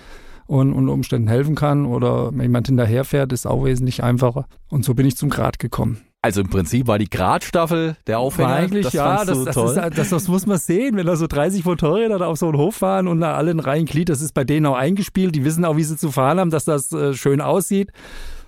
und 0.48 0.74
unter 0.74 0.94
Umständen 0.94 1.28
helfen 1.28 1.56
kann 1.56 1.86
oder 1.86 2.32
wenn 2.32 2.42
jemand 2.42 2.68
hinterherfährt, 2.68 3.32
ist 3.32 3.46
auch 3.46 3.64
wesentlich 3.64 4.04
einfacher. 4.04 4.46
Und 4.70 4.84
so 4.86 4.94
bin 4.94 5.06
ich 5.06 5.16
zum 5.16 5.30
Grad 5.30 5.60
gekommen. 5.60 6.02
Also 6.24 6.42
im 6.42 6.50
Prinzip 6.50 6.86
war 6.86 7.00
die 7.00 7.10
Gradstaffel 7.10 7.96
der 8.06 8.20
Aufhänger. 8.20 8.50
War 8.50 8.56
eigentlich, 8.56 8.84
das 8.84 8.94
ja, 8.94 9.26
das, 9.26 9.44
das, 9.44 9.56
toll. 9.56 9.70
ist, 9.70 9.98
das, 9.98 10.10
das 10.10 10.28
muss 10.28 10.46
man 10.46 10.60
sehen, 10.60 10.96
wenn 10.96 11.08
da 11.08 11.16
so 11.16 11.26
30 11.26 11.66
Motorräder 11.66 12.20
da 12.20 12.28
auf 12.28 12.38
so 12.38 12.48
einen 12.48 12.58
Hof 12.58 12.76
fahren 12.76 13.08
und 13.08 13.22
da 13.22 13.34
alle 13.34 13.50
in 13.50 13.60
Reihen 13.60 13.86
Glied, 13.86 14.10
das 14.10 14.22
ist 14.22 14.34
bei 14.36 14.44
denen 14.44 14.68
auch 14.68 14.76
eingespielt, 14.76 15.34
die 15.34 15.44
wissen 15.44 15.66
auch, 15.66 15.78
wie 15.78 15.84
sie 15.84 15.98
zu 15.98 16.12
fahren 16.12 16.40
haben, 16.40 16.52
dass 16.52 16.66
das 16.66 16.92
äh, 16.92 17.16
schön 17.16 17.42
aussieht. 17.42 17.92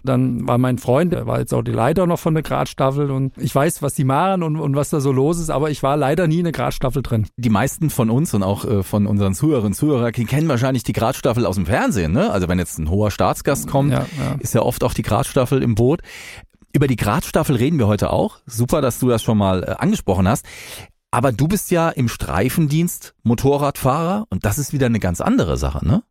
Dann 0.04 0.48
war 0.48 0.58
mein 0.58 0.78
Freund, 0.78 1.14
der 1.14 1.26
war 1.28 1.40
jetzt 1.40 1.54
auch 1.54 1.62
die 1.62 1.72
Leiter 1.72 2.06
noch 2.08 2.20
von 2.20 2.34
der 2.34 2.44
Gradstaffel 2.44 3.10
und 3.10 3.34
ich 3.38 3.56
weiß, 3.56 3.82
was 3.82 3.94
die 3.94 4.04
machen 4.04 4.44
und, 4.44 4.58
und 4.58 4.76
was 4.76 4.90
da 4.90 5.00
so 5.00 5.12
los 5.12 5.40
ist, 5.40 5.50
aber 5.50 5.70
ich 5.72 5.82
war 5.82 5.96
leider 5.98 6.28
nie 6.28 6.40
in 6.40 6.44
der 6.44 6.52
Gradstaffel 6.52 7.02
drin. 7.02 7.28
die 7.38 7.50
meisten 7.50 7.90
von 7.90 8.10
uns 8.10 8.34
und 8.34 8.44
auch 8.44 8.66
äh, 8.66 8.84
von 8.84 9.08
unseren 9.08 9.34
Zuhörerinnen 9.34 9.72
und 9.72 9.76
Zuhörern 9.76 10.12
kennen 10.12 10.50
wahrscheinlich 10.50 10.84
die 10.84 10.94
Gradstaffel 10.94 11.46
aus 11.46 11.56
dem 11.56 11.66
Fernsehen. 11.66 12.12
Ne? 12.12 12.30
Also 12.32 12.48
wenn 12.48 12.60
jetzt 12.60 12.78
ein 12.80 12.90
hoher 12.90 13.12
Staatsgast 13.12 13.68
kommt, 13.68 13.92
Ja, 13.94 14.00
ja. 14.18 14.36
ist 14.39 14.54
ja 14.54 14.62
oft 14.62 14.84
auch 14.84 14.94
die 14.94 15.04
Gradstaffel 15.04 15.63
im 15.63 15.75
Boot. 15.75 16.01
Über 16.74 16.88
die 16.88 16.96
Gradstaffel 16.96 17.56
reden 17.56 17.77
wir 17.80 17.88
heute 17.88 18.12
auch. 18.12 18.39
Super, 18.46 18.82
dass 18.82 19.00
du 19.00 19.08
das 19.08 19.22
schon 19.24 19.38
mal 19.38 19.63
äh, 19.63 19.75
angesprochen 19.77 20.27
hast. 20.27 20.46
Aber 21.12 21.32
du 21.32 21.48
bist 21.48 21.70
ja 21.72 21.89
im 21.89 22.10
Streifendienst 22.10 23.13
Motorradfahrer 23.24 24.25
und 24.30 24.46
das 24.46 24.58
ist 24.58 24.74
wieder 24.74 24.88
eine 24.88 25.00
ganz 25.00 25.22
andere 25.22 25.58
Sache, 25.58 25.86
ne? 25.86 26.04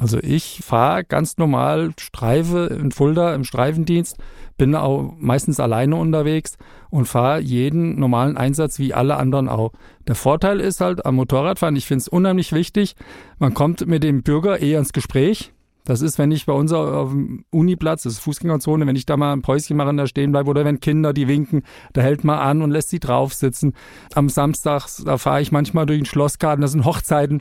Also 0.00 0.18
ich 0.20 0.62
fahre 0.64 1.04
ganz 1.04 1.38
normal 1.38 1.92
Streife 1.98 2.66
in 2.66 2.90
Fulda 2.90 3.34
im 3.34 3.44
Streifendienst, 3.44 4.16
bin 4.56 4.74
auch 4.74 5.14
meistens 5.16 5.60
alleine 5.60 5.94
unterwegs 5.96 6.58
und 6.90 7.06
fahre 7.06 7.40
jeden 7.40 7.98
normalen 7.98 8.36
Einsatz 8.36 8.80
wie 8.80 8.94
alle 8.94 9.16
anderen 9.16 9.48
auch. 9.48 9.72
Der 10.08 10.16
Vorteil 10.16 10.60
ist 10.60 10.80
halt 10.80 11.06
am 11.06 11.14
Motorradfahren, 11.14 11.76
ich 11.76 11.86
finde 11.86 12.02
es 12.02 12.08
unheimlich 12.08 12.52
wichtig, 12.52 12.96
man 13.38 13.54
kommt 13.54 13.86
mit 13.86 14.02
dem 14.02 14.22
Bürger 14.24 14.58
eher 14.58 14.80
ins 14.80 14.92
Gespräch. 14.92 15.52
Das 15.86 16.02
ist, 16.02 16.18
wenn 16.18 16.32
ich 16.32 16.46
bei 16.46 16.52
uns 16.52 16.72
auf 16.72 17.10
dem 17.10 17.44
Uniplatz, 17.50 18.02
das 18.02 18.14
ist 18.14 18.18
Fußgängerzone, 18.18 18.86
wenn 18.86 18.96
ich 18.96 19.06
da 19.06 19.16
mal 19.16 19.32
ein 19.32 19.42
Päuschen 19.42 19.76
mache 19.76 19.88
und 19.88 19.96
da 19.96 20.06
stehen 20.08 20.32
bleibe 20.32 20.50
oder 20.50 20.64
wenn 20.64 20.80
Kinder 20.80 21.12
die 21.12 21.28
winken, 21.28 21.62
da 21.92 22.02
hält 22.02 22.24
man 22.24 22.40
an 22.40 22.60
und 22.60 22.72
lässt 22.72 22.90
sie 22.90 22.98
drauf 22.98 23.32
sitzen. 23.32 23.72
Am 24.14 24.28
Samstag, 24.28 24.88
da 25.04 25.16
fahre 25.16 25.40
ich 25.40 25.52
manchmal 25.52 25.86
durch 25.86 26.00
den 26.00 26.04
Schlossgarten, 26.04 26.60
das 26.60 26.72
sind 26.72 26.84
Hochzeiten, 26.84 27.40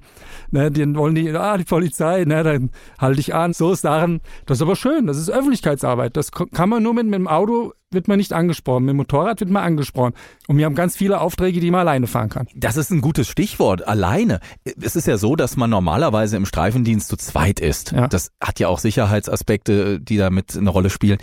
ne, 0.52 0.70
die 0.70 0.96
wollen 0.96 1.16
die, 1.16 1.32
ah, 1.32 1.58
die 1.58 1.64
Polizei, 1.64 2.24
ne, 2.24 2.44
dann 2.44 2.70
halte 3.00 3.20
ich 3.20 3.34
an. 3.34 3.54
So 3.54 3.74
Sachen. 3.74 4.22
Das 4.46 4.60
ist 4.60 4.62
aber 4.62 4.76
schön, 4.76 5.08
das 5.08 5.18
ist 5.18 5.32
Öffentlichkeitsarbeit. 5.32 6.16
Das 6.16 6.32
kann 6.32 6.70
man 6.70 6.84
nur 6.84 6.94
mit, 6.94 7.06
mit 7.06 7.16
dem 7.16 7.28
Auto, 7.28 7.74
wird 7.92 8.08
man 8.08 8.18
nicht 8.18 8.34
angesprochen. 8.34 8.86
Mit 8.86 8.94
dem 8.94 8.98
Motorrad 8.98 9.40
wird 9.40 9.50
man 9.50 9.64
angesprochen. 9.64 10.14
Und 10.48 10.58
wir 10.58 10.66
haben 10.66 10.76
ganz 10.76 10.96
viele 10.98 11.22
Aufträge, 11.22 11.60
die 11.60 11.72
man 11.72 11.82
alleine 11.82 12.08
fahren 12.08 12.30
kann. 12.30 12.48
Das 12.56 12.78
ist 12.78 12.92
ein 12.92 13.02
gutes 13.02 13.28
Stichwort. 13.28 13.88
Alleine. 13.88 14.40
Es 14.82 14.96
ist 14.96 15.08
ja 15.08 15.18
so, 15.18 15.36
dass 15.36 15.56
man 15.58 15.70
normalerweise 15.70 16.38
im 16.38 16.46
Streifendienst 16.46 17.08
zu 17.08 17.18
zweit 17.18 17.60
ist. 17.60 17.92
Ja. 17.92 18.08
Das 18.08 18.32
hat 18.42 18.60
ja 18.60 18.68
auch 18.68 18.80
Sicherheitsaspekte, 18.80 20.00
die 20.00 20.18
damit 20.18 20.56
eine 20.58 20.70
Rolle 20.70 20.90
spielen. 20.90 21.20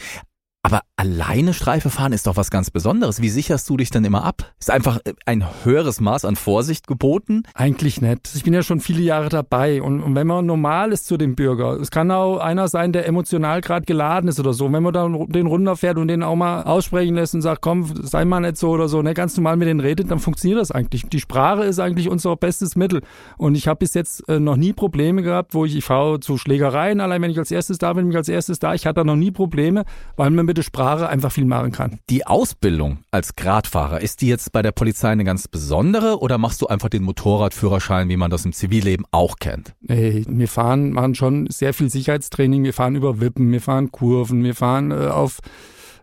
Aber 0.64 0.82
alleine 0.94 1.54
Streife 1.54 1.90
fahren 1.90 2.12
ist 2.12 2.28
doch 2.28 2.36
was 2.36 2.52
ganz 2.52 2.70
Besonderes. 2.70 3.20
Wie 3.20 3.30
sicherst 3.30 3.68
du 3.68 3.76
dich 3.76 3.90
denn 3.90 4.04
immer 4.04 4.22
ab? 4.22 4.52
Ist 4.60 4.70
einfach 4.70 5.00
äh, 5.04 5.12
ein 5.26 5.44
höheres 5.64 6.00
Maß 6.00 6.24
an 6.24 6.36
Vorsicht 6.36 6.86
geboten? 6.86 7.42
Eigentlich 7.54 8.00
nicht. 8.00 8.30
Ich 8.36 8.44
bin 8.44 8.54
ja 8.54 8.62
schon 8.62 8.78
viele 8.78 9.02
Jahre 9.02 9.28
dabei 9.28 9.82
und, 9.82 10.00
und 10.00 10.14
wenn 10.14 10.28
man 10.28 10.46
normal 10.46 10.92
ist 10.92 11.06
zu 11.06 11.16
dem 11.16 11.34
Bürger, 11.34 11.80
es 11.80 11.90
kann 11.90 12.12
auch 12.12 12.38
einer 12.38 12.68
sein, 12.68 12.92
der 12.92 13.08
emotional 13.08 13.60
gerade 13.60 13.86
geladen 13.86 14.28
ist 14.28 14.38
oder 14.38 14.52
so, 14.52 14.72
wenn 14.72 14.84
man 14.84 14.92
dann 14.92 15.26
den 15.30 15.48
runterfährt 15.48 15.98
und 15.98 16.06
den 16.06 16.22
auch 16.22 16.36
mal 16.36 16.62
aussprechen 16.62 17.16
lässt 17.16 17.34
und 17.34 17.42
sagt, 17.42 17.60
komm, 17.60 17.92
sei 18.00 18.24
mal 18.24 18.38
nicht 18.38 18.56
so 18.56 18.70
oder 18.70 18.86
so, 18.86 19.02
ne, 19.02 19.14
ganz 19.14 19.36
normal 19.36 19.56
mit 19.56 19.66
denen 19.66 19.80
redet, 19.80 20.12
dann 20.12 20.20
funktioniert 20.20 20.60
das 20.60 20.70
eigentlich. 20.70 21.02
Die 21.08 21.20
Sprache 21.20 21.64
ist 21.64 21.80
eigentlich 21.80 22.08
unser 22.08 22.36
bestes 22.36 22.76
Mittel 22.76 23.02
und 23.36 23.56
ich 23.56 23.66
habe 23.66 23.78
bis 23.78 23.94
jetzt 23.94 24.28
äh, 24.28 24.38
noch 24.38 24.56
nie 24.56 24.72
Probleme 24.72 25.22
gehabt, 25.22 25.54
wo 25.54 25.64
ich, 25.64 25.74
ich 25.74 25.84
fahre 25.84 26.20
zu 26.20 26.38
Schlägereien, 26.38 27.00
allein 27.00 27.20
wenn 27.20 27.32
ich 27.32 27.38
als 27.40 27.50
erstes 27.50 27.78
da 27.78 27.92
bin, 27.92 28.04
bin 28.04 28.12
ich 28.12 28.16
als 28.16 28.28
erstes 28.28 28.60
da. 28.60 28.74
Ich 28.74 28.86
hatte 28.86 29.00
da 29.00 29.04
noch 29.04 29.16
nie 29.16 29.32
Probleme, 29.32 29.84
weil 30.16 30.30
man 30.30 30.46
mit 30.46 30.51
der 30.54 30.62
Sprache 30.62 31.08
einfach 31.08 31.32
viel 31.32 31.44
machen 31.44 31.72
kann. 31.72 31.98
Die 32.10 32.26
Ausbildung 32.26 32.98
als 33.10 33.36
Gradfahrer, 33.36 34.00
ist 34.00 34.20
die 34.20 34.28
jetzt 34.28 34.52
bei 34.52 34.62
der 34.62 34.72
Polizei 34.72 35.10
eine 35.10 35.24
ganz 35.24 35.48
besondere 35.48 36.18
oder 36.20 36.38
machst 36.38 36.62
du 36.62 36.66
einfach 36.66 36.88
den 36.88 37.02
Motorradführerschein, 37.02 38.08
wie 38.08 38.16
man 38.16 38.30
das 38.30 38.44
im 38.44 38.52
Zivilleben 38.52 39.06
auch 39.10 39.36
kennt? 39.36 39.74
Ey, 39.88 40.24
wir 40.28 40.48
fahren, 40.48 40.92
machen 40.92 41.14
schon 41.14 41.48
sehr 41.48 41.74
viel 41.74 41.90
Sicherheitstraining, 41.90 42.64
wir 42.64 42.74
fahren 42.74 42.96
über 42.96 43.20
Wippen, 43.20 43.50
wir 43.52 43.60
fahren 43.60 43.92
Kurven, 43.92 44.44
wir 44.44 44.54
fahren 44.54 44.90
äh, 44.90 45.08
auf 45.08 45.38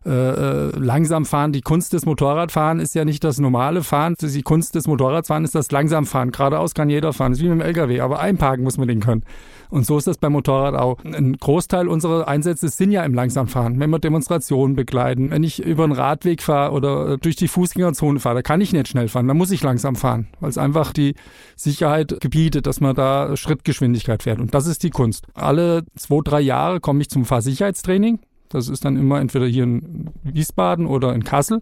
äh, 0.06 0.10
äh, 0.10 0.72
langsam 0.78 1.26
fahren. 1.26 1.52
Die 1.52 1.62
Kunst 1.62 1.92
des 1.92 2.06
Motorradfahren 2.06 2.80
ist 2.80 2.96
ja 2.96 3.04
nicht 3.04 3.24
das 3.24 3.38
normale 3.40 3.84
Fahren. 3.84 4.16
Die 4.20 4.42
Kunst 4.42 4.76
des 4.76 4.88
Motorradfahren 4.88 5.44
ist 5.44 5.56
das 5.56 5.72
Langsamfahren. 5.72 6.32
Geradeaus 6.32 6.74
kann 6.74 6.90
jeder 6.90 7.12
fahren. 7.12 7.34
Das 7.34 7.40
ist 7.40 7.46
wie 7.46 7.50
mit 7.50 7.60
dem 7.60 7.66
LKW, 7.66 8.00
aber 8.00 8.20
einparken 8.20 8.64
muss 8.64 8.78
man 8.78 8.88
den 8.88 9.02
können. 9.02 9.24
Und 9.70 9.86
so 9.86 9.98
ist 9.98 10.08
das 10.08 10.18
beim 10.18 10.32
Motorrad 10.32 10.74
auch. 10.74 11.04
Ein 11.04 11.38
Großteil 11.38 11.88
unserer 11.88 12.28
Einsätze 12.28 12.70
sind 12.70 12.92
ja 12.92 13.04
im 13.04 13.14
Langsamfahren. 13.14 13.80
Wenn 13.80 13.90
wir 13.90 14.00
Demonstrationen 14.00 14.76
begleiten, 14.76 15.32
wenn 15.32 15.44
ich 15.44 15.64
über 15.64 15.84
einen 15.84 15.94
Radweg 15.94 16.42
fahre 16.42 16.72
oder 16.74 17.18
durch 17.18 17.36
die 17.36 17.48
Fußgängerzone 17.48 18.20
fahre, 18.20 18.36
da 18.36 18.42
kann 18.42 18.62
ich 18.62 18.74
nicht 18.74 18.88
schnell 18.88 19.10
fahren, 19.10 19.28
da 19.28 19.34
muss 19.34 19.52
ich 19.52 19.62
langsam 19.62 19.96
fahren, 19.96 20.28
weil 20.40 20.50
es 20.50 20.58
einfach 20.58 20.92
die 20.92 21.14
Sicherheit 21.56 22.20
gebietet, 22.20 22.66
dass 22.66 22.82
man 22.82 22.96
da 22.96 23.36
Schrittgeschwindigkeit 23.36 24.24
fährt. 24.24 24.40
Und 24.40 24.54
das 24.54 24.66
ist 24.66 24.82
die 24.82 24.90
Kunst. 24.90 25.28
Alle 25.34 25.84
zwei, 25.96 26.22
drei 26.24 26.42
Jahre 26.42 26.80
komme 26.80 27.02
ich 27.02 27.10
zum 27.10 27.26
Fahrsicherheitstraining. 27.26 28.20
Das 28.50 28.68
ist 28.68 28.86
dann 28.86 28.98
immer 28.98 29.20
entweder 29.20 29.46
hier 29.46 29.64
in 29.64 30.10
Wiesbaden 30.24 30.86
oder 30.86 31.14
in 31.14 31.24
Kassel 31.24 31.62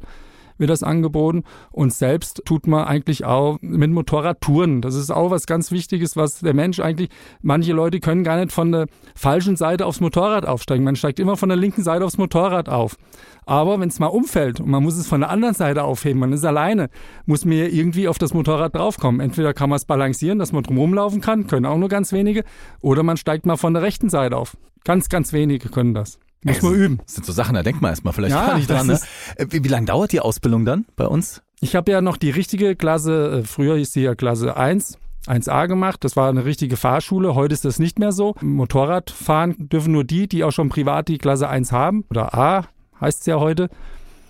wird 0.58 0.70
das 0.70 0.84
angeboten. 0.84 1.44
Und 1.72 1.94
selbst 1.94 2.41
tut 2.46 2.67
man 2.67 2.86
eigentlich 2.86 3.25
auch 3.25 3.58
mit 3.62 3.91
Motorradtouren. 3.91 4.82
Das 4.82 4.96
ist 4.96 5.12
auch 5.12 5.32
was 5.32 5.46
ganz 5.46 5.72
Wichtiges, 5.72 6.15
was 6.15 6.39
der 6.39 6.53
Mensch 6.53 6.79
eigentlich, 6.79 7.10
manche 7.41 7.74
Leute 7.74 8.00
können 8.00 8.24
gar 8.24 8.38
nicht 8.38 8.51
von 8.51 8.72
der 8.72 8.88
falschen 9.15 9.56
Seite 9.56 9.86
aufs 9.86 10.00
Motorrad 10.00 10.46
aufsteigen. 10.46 10.84
Man 10.84 10.96
steigt 10.96 11.20
immer 11.20 11.38
von 11.38 11.50
der 11.50 11.58
linken 11.58 11.84
Seite 11.84 12.06
aufs 12.06 12.17
Motorrad 12.17 12.70
auf. 12.70 12.98
Aber 13.46 13.79
wenn 13.79 13.88
es 13.89 14.00
mal 14.00 14.08
umfällt 14.08 14.60
und 14.60 14.70
man 14.70 14.84
muss 14.84 14.98
es 14.98 15.08
von 15.08 15.22
der 15.22 15.29
anderen 15.29 15.56
Seite 15.56 15.84
aufheben, 15.84 16.20
man 16.20 16.34
ist 16.34 16.44
alleine, 16.44 16.89
muss 17.25 17.46
man 17.46 17.58
ja 17.58 17.65
irgendwie 17.65 18.08
auf 18.08 18.17
das 18.17 18.34
Motorrad 18.34 18.75
draufkommen. 18.75 19.22
Entweder 19.22 19.53
kann 19.53 19.70
man 19.70 19.77
es 19.77 19.86
balancieren, 19.86 20.39
dass 20.39 20.51
man 20.51 20.63
drumherum 20.63 20.94
laufen 20.94 21.22
kann, 21.22 21.48
können 21.48 21.65
auch 21.65 21.77
nur 21.77 21.89
ganz 21.89 22.12
wenige, 22.12 22.44
oder 22.82 23.03
man 23.03 23.17
steigt 23.17 23.46
mal 23.46 23.56
von 23.56 23.74
der 23.74 23.84
rechten 23.84 24.10
Seite 24.10 24.36
auf. 24.36 24.58
Ganz, 24.84 25.08
ganz 25.10 25.34
wenige 25.34 25.70
können 25.70 25.94
das. 25.94 26.20
Muss 26.44 26.62
man 26.62 26.74
üben. 26.75 26.98
Das 27.06 27.15
sind 27.15 27.25
so 27.25 27.34
Sachen, 27.34 27.56
da 27.56 27.63
denkt 27.63 27.82
man 27.82 27.89
erstmal 27.91 28.13
vielleicht 28.13 28.34
Ja, 28.36 28.48
gar 28.48 28.58
nicht 28.58 28.70
dran. 28.70 28.88
Ne? 28.88 29.00
Äh, 29.36 29.48
Wie, 29.50 29.63
wie 29.63 29.67
lange 29.67 29.86
dauert 29.88 30.12
die 30.12 30.20
Ausbildung 30.20 30.65
dann 30.65 30.86
bei 30.96 31.08
uns? 31.08 31.41
Ich 31.60 31.75
habe 31.75 31.91
ja 31.91 32.01
noch 32.01 32.17
die 32.17 32.29
richtige 32.29 32.75
Klasse, 32.75 33.39
äh, 33.39 33.44
früher 33.44 33.77
hieß 33.77 33.91
sie 33.94 34.01
ja 34.01 34.15
Klasse 34.15 34.56
1, 34.56 34.98
1a 35.25 35.67
gemacht. 35.67 36.03
Das 36.03 36.15
war 36.15 36.29
eine 36.29 36.46
richtige 36.46 36.77
Fahrschule. 36.77 37.36
Heute 37.36 37.53
ist 37.53 37.65
das 37.65 37.79
nicht 37.79 38.00
mehr 38.00 38.12
so. 38.12 38.36
Motorrad 38.41 39.10
fahren 39.10 39.56
dürfen 39.58 39.91
nur 39.91 40.03
die, 40.03 40.27
die 40.27 40.44
auch 40.44 40.51
schon 40.51 40.70
privat 40.70 41.08
die 41.08 41.17
Klasse 41.17 41.50
1 41.50 41.72
haben. 41.72 42.06
Oder 42.10 42.34
A 42.36 42.67
heißt 43.01 43.22
es 43.22 43.25
ja 43.25 43.39
heute. 43.39 43.70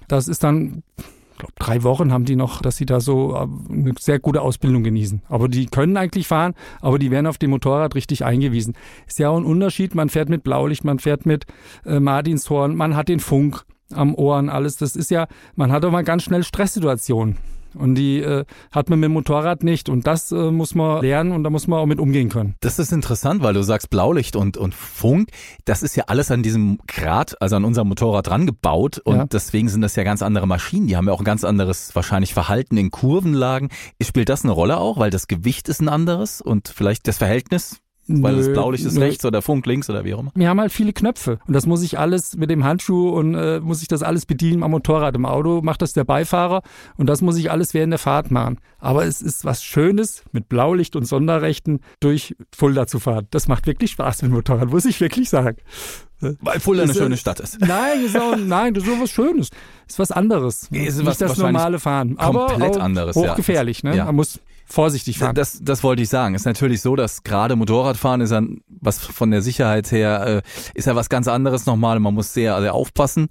Das 0.08 0.28
ist 0.28 0.44
dann, 0.44 0.84
glaube, 1.38 1.54
drei 1.58 1.84
Wochen 1.84 2.12
haben 2.12 2.26
die 2.26 2.36
noch, 2.36 2.62
dass 2.62 2.78
sie 2.78 2.86
da 2.86 3.00
so 3.00 3.36
äh, 3.36 3.74
eine 3.74 3.94
sehr 4.00 4.20
gute 4.20 4.42
Ausbildung 4.42 4.84
genießen. 4.84 5.22
Aber 5.30 5.48
die 5.48 5.68
können 5.68 5.98
eigentlich 5.98 6.28
fahren, 6.28 6.54
aber 6.82 7.00
die 7.00 7.12
werden 7.12 7.28
auf 7.28 7.38
dem 7.38 7.52
Motorrad 7.52 7.96
richtig 7.96 8.26
eingewiesen. 8.26 8.76
Ist 9.08 9.20
ja 9.20 9.30
auch 9.30 9.38
ein 9.38 9.46
Unterschied. 9.46 9.96
Man 9.96 10.10
fährt 10.10 10.30
mit 10.30 10.44
Blaulicht, 10.44 10.84
man 10.84 11.00
fährt 11.00 11.26
mit 11.26 11.46
äh, 11.86 12.00
Martinshorn, 12.00 12.76
man 12.76 12.96
hat 12.96 13.08
den 13.08 13.20
Funk 13.20 13.64
am 13.94 14.16
Ohren, 14.16 14.50
alles. 14.50 14.78
Das 14.78 14.96
ist 14.96 15.12
ja, 15.12 15.28
man 15.56 15.72
hat 15.72 15.86
auch 15.86 15.92
mal 15.92 16.04
ganz 16.04 16.24
schnell 16.24 16.44
Stresssituationen. 16.44 17.38
Und 17.76 17.96
die 17.96 18.20
äh, 18.20 18.46
hat 18.72 18.90
man 18.90 19.00
mit 19.00 19.08
dem 19.08 19.14
Motorrad 19.14 19.64
nicht. 19.64 19.90
Und 19.90 20.08
das 20.08 20.32
äh, 20.32 20.52
muss 20.52 20.76
man 20.76 21.02
lernen 21.02 21.32
und 21.32 21.44
da 21.44 21.50
muss 21.50 21.68
man 21.68 21.80
auch 21.80 21.86
mit 21.86 22.00
umgehen 22.00 22.30
können. 22.30 22.56
Das 22.62 22.80
ist 22.80 22.92
interessant, 22.92 23.44
weil 23.44 23.54
du 23.54 23.64
sagst 23.64 23.90
Blaulicht 23.90 24.36
und, 24.36 24.58
und 24.58 24.74
Funk. 24.74 25.30
Das 25.66 25.84
ist 25.84 25.96
ja 25.96 26.06
alles 26.08 26.32
an 26.32 26.44
diesem 26.44 26.80
Grad, 26.88 27.42
also 27.42 27.56
an 27.56 27.66
unserem 27.66 27.88
Motorrad 27.90 28.28
dran 28.28 28.46
gebaut. 28.46 29.00
Und 29.00 29.16
Ja. 29.18 29.26
deswegen 29.26 29.70
sind 29.70 29.82
das 29.82 29.96
ja 29.96 30.04
ganz 30.04 30.22
andere 30.22 30.48
Maschinen. 30.48 30.88
Die 30.88 30.96
haben 30.98 31.08
ja 31.08 31.14
auch 31.14 31.22
ein 31.22 31.26
ganz 31.26 31.44
anderes 31.44 31.96
wahrscheinlich 31.96 32.34
Verhalten 32.34 32.78
in 32.78 32.92
Kurvenlagen. 32.92 33.70
Spielt 34.02 34.30
das 34.30 34.44
eine 34.44 34.54
Rolle 34.54 34.78
auch, 34.78 34.98
weil 34.98 35.10
das 35.10 35.28
Gewicht 35.28 35.70
ist 35.70 35.82
ein 35.82 35.90
anderes 35.90 36.42
und 36.42 36.68
vielleicht 36.68 37.08
das 37.08 37.18
Verhältnis? 37.18 37.78
Weil 38.08 38.38
das 38.38 38.48
Nö, 38.48 38.54
Blaulicht 38.54 38.86
ist 38.86 38.96
nö. 38.96 39.02
rechts 39.02 39.26
oder 39.26 39.42
Funk 39.42 39.66
links 39.66 39.90
oder 39.90 40.06
wie 40.06 40.14
auch 40.14 40.20
immer. 40.20 40.32
Wir 40.34 40.48
haben 40.50 40.62
halt 40.62 40.72
viele 40.72 40.94
Knöpfe 40.94 41.40
und 41.46 41.54
das 41.54 41.66
muss 41.66 41.84
ich 41.84 42.00
alles 42.00 42.38
mit 42.38 42.50
dem 42.50 42.64
Handschuh 42.64 43.10
und 43.10 43.36
äh, 43.36 43.60
muss 43.60 43.82
ich 43.82 43.90
das 43.90 44.02
alles 44.02 44.26
bedienen 44.26 44.64
am 44.64 44.72
Motorrad. 44.72 45.16
Im 45.16 45.26
Auto 45.26 45.62
macht 45.62 45.82
das 45.82 45.94
der 45.94 46.06
Beifahrer 46.06 46.62
und 46.96 47.08
das 47.08 47.22
muss 47.22 47.38
ich 47.38 47.52
alles 47.52 47.74
während 47.74 47.92
der 47.92 48.00
Fahrt 48.00 48.32
machen. 48.32 48.60
Aber 48.80 49.06
es 49.06 49.22
ist 49.22 49.44
was 49.44 49.64
Schönes, 49.64 50.24
mit 50.32 50.48
Blaulicht 50.48 50.96
und 50.96 51.06
Sonderrechten 51.06 51.82
durch 52.00 52.36
Fulda 52.56 52.88
zu 52.88 53.00
fahren. 53.00 53.28
Das 53.32 53.48
macht 53.48 53.68
wirklich 53.68 53.92
Spaß 53.92 54.22
mit 54.22 54.32
dem 54.32 54.36
Motorrad, 54.36 54.70
muss 54.70 54.86
ich 54.86 55.02
wirklich 55.02 55.30
sagen. 55.30 55.58
Weil 56.20 56.60
Fulda 56.60 56.84
eine 56.84 56.92
Ist, 56.92 56.98
äh, 56.98 57.02
schöne 57.02 57.18
Stadt 57.18 57.40
ist. 57.40 57.60
Nein, 57.60 58.06
ist 58.06 58.18
auch, 58.18 58.36
nein, 58.38 58.74
das 58.74 58.84
ist 58.84 58.90
so 58.90 59.00
was 59.02 59.12
Schönes. 59.12 59.50
Ist 59.88 60.00
was 60.00 60.12
anderes. 60.12 60.64
Ist 60.64 60.72
Nicht 60.72 61.06
was 61.06 61.18
das 61.18 61.30
wahrscheinlich 61.30 61.54
normale 61.54 61.80
Fahren. 61.80 62.16
Aber 62.18 62.48
komplett 62.48 62.78
auch 62.78 62.82
anderes, 62.82 63.16
ja. 63.16 63.32
hochgefährlich, 63.32 63.84
ne? 63.84 63.96
Ja. 63.96 64.06
Man 64.06 64.16
muss 64.16 64.40
vorsichtig 64.68 65.18
fahren. 65.18 65.36
Das, 65.36 65.60
das 65.62 65.84
wollte 65.84 66.02
ich 66.02 66.10
sagen. 66.10 66.36
Ist 66.36 66.46
natürlich 66.46 66.82
so, 66.82 66.96
dass 66.96 67.24
gerade 67.24 67.56
Motorradfahren 67.56 68.22
ist 68.22 68.32
ja 68.32 68.42
was 68.68 69.00
von 69.00 69.32
der 69.32 69.42
Sicherheit 69.42 69.92
her, 69.92 70.28
äh, 70.28 70.42
ist 70.74 70.86
ja 70.86 70.96
was 70.96 71.10
ganz 71.10 71.28
anderes 71.28 71.66
nochmal. 71.66 72.00
Man 72.00 72.14
muss 72.14 72.34
sehr, 72.34 72.60
sehr 72.62 72.74
aufpassen. 72.74 73.28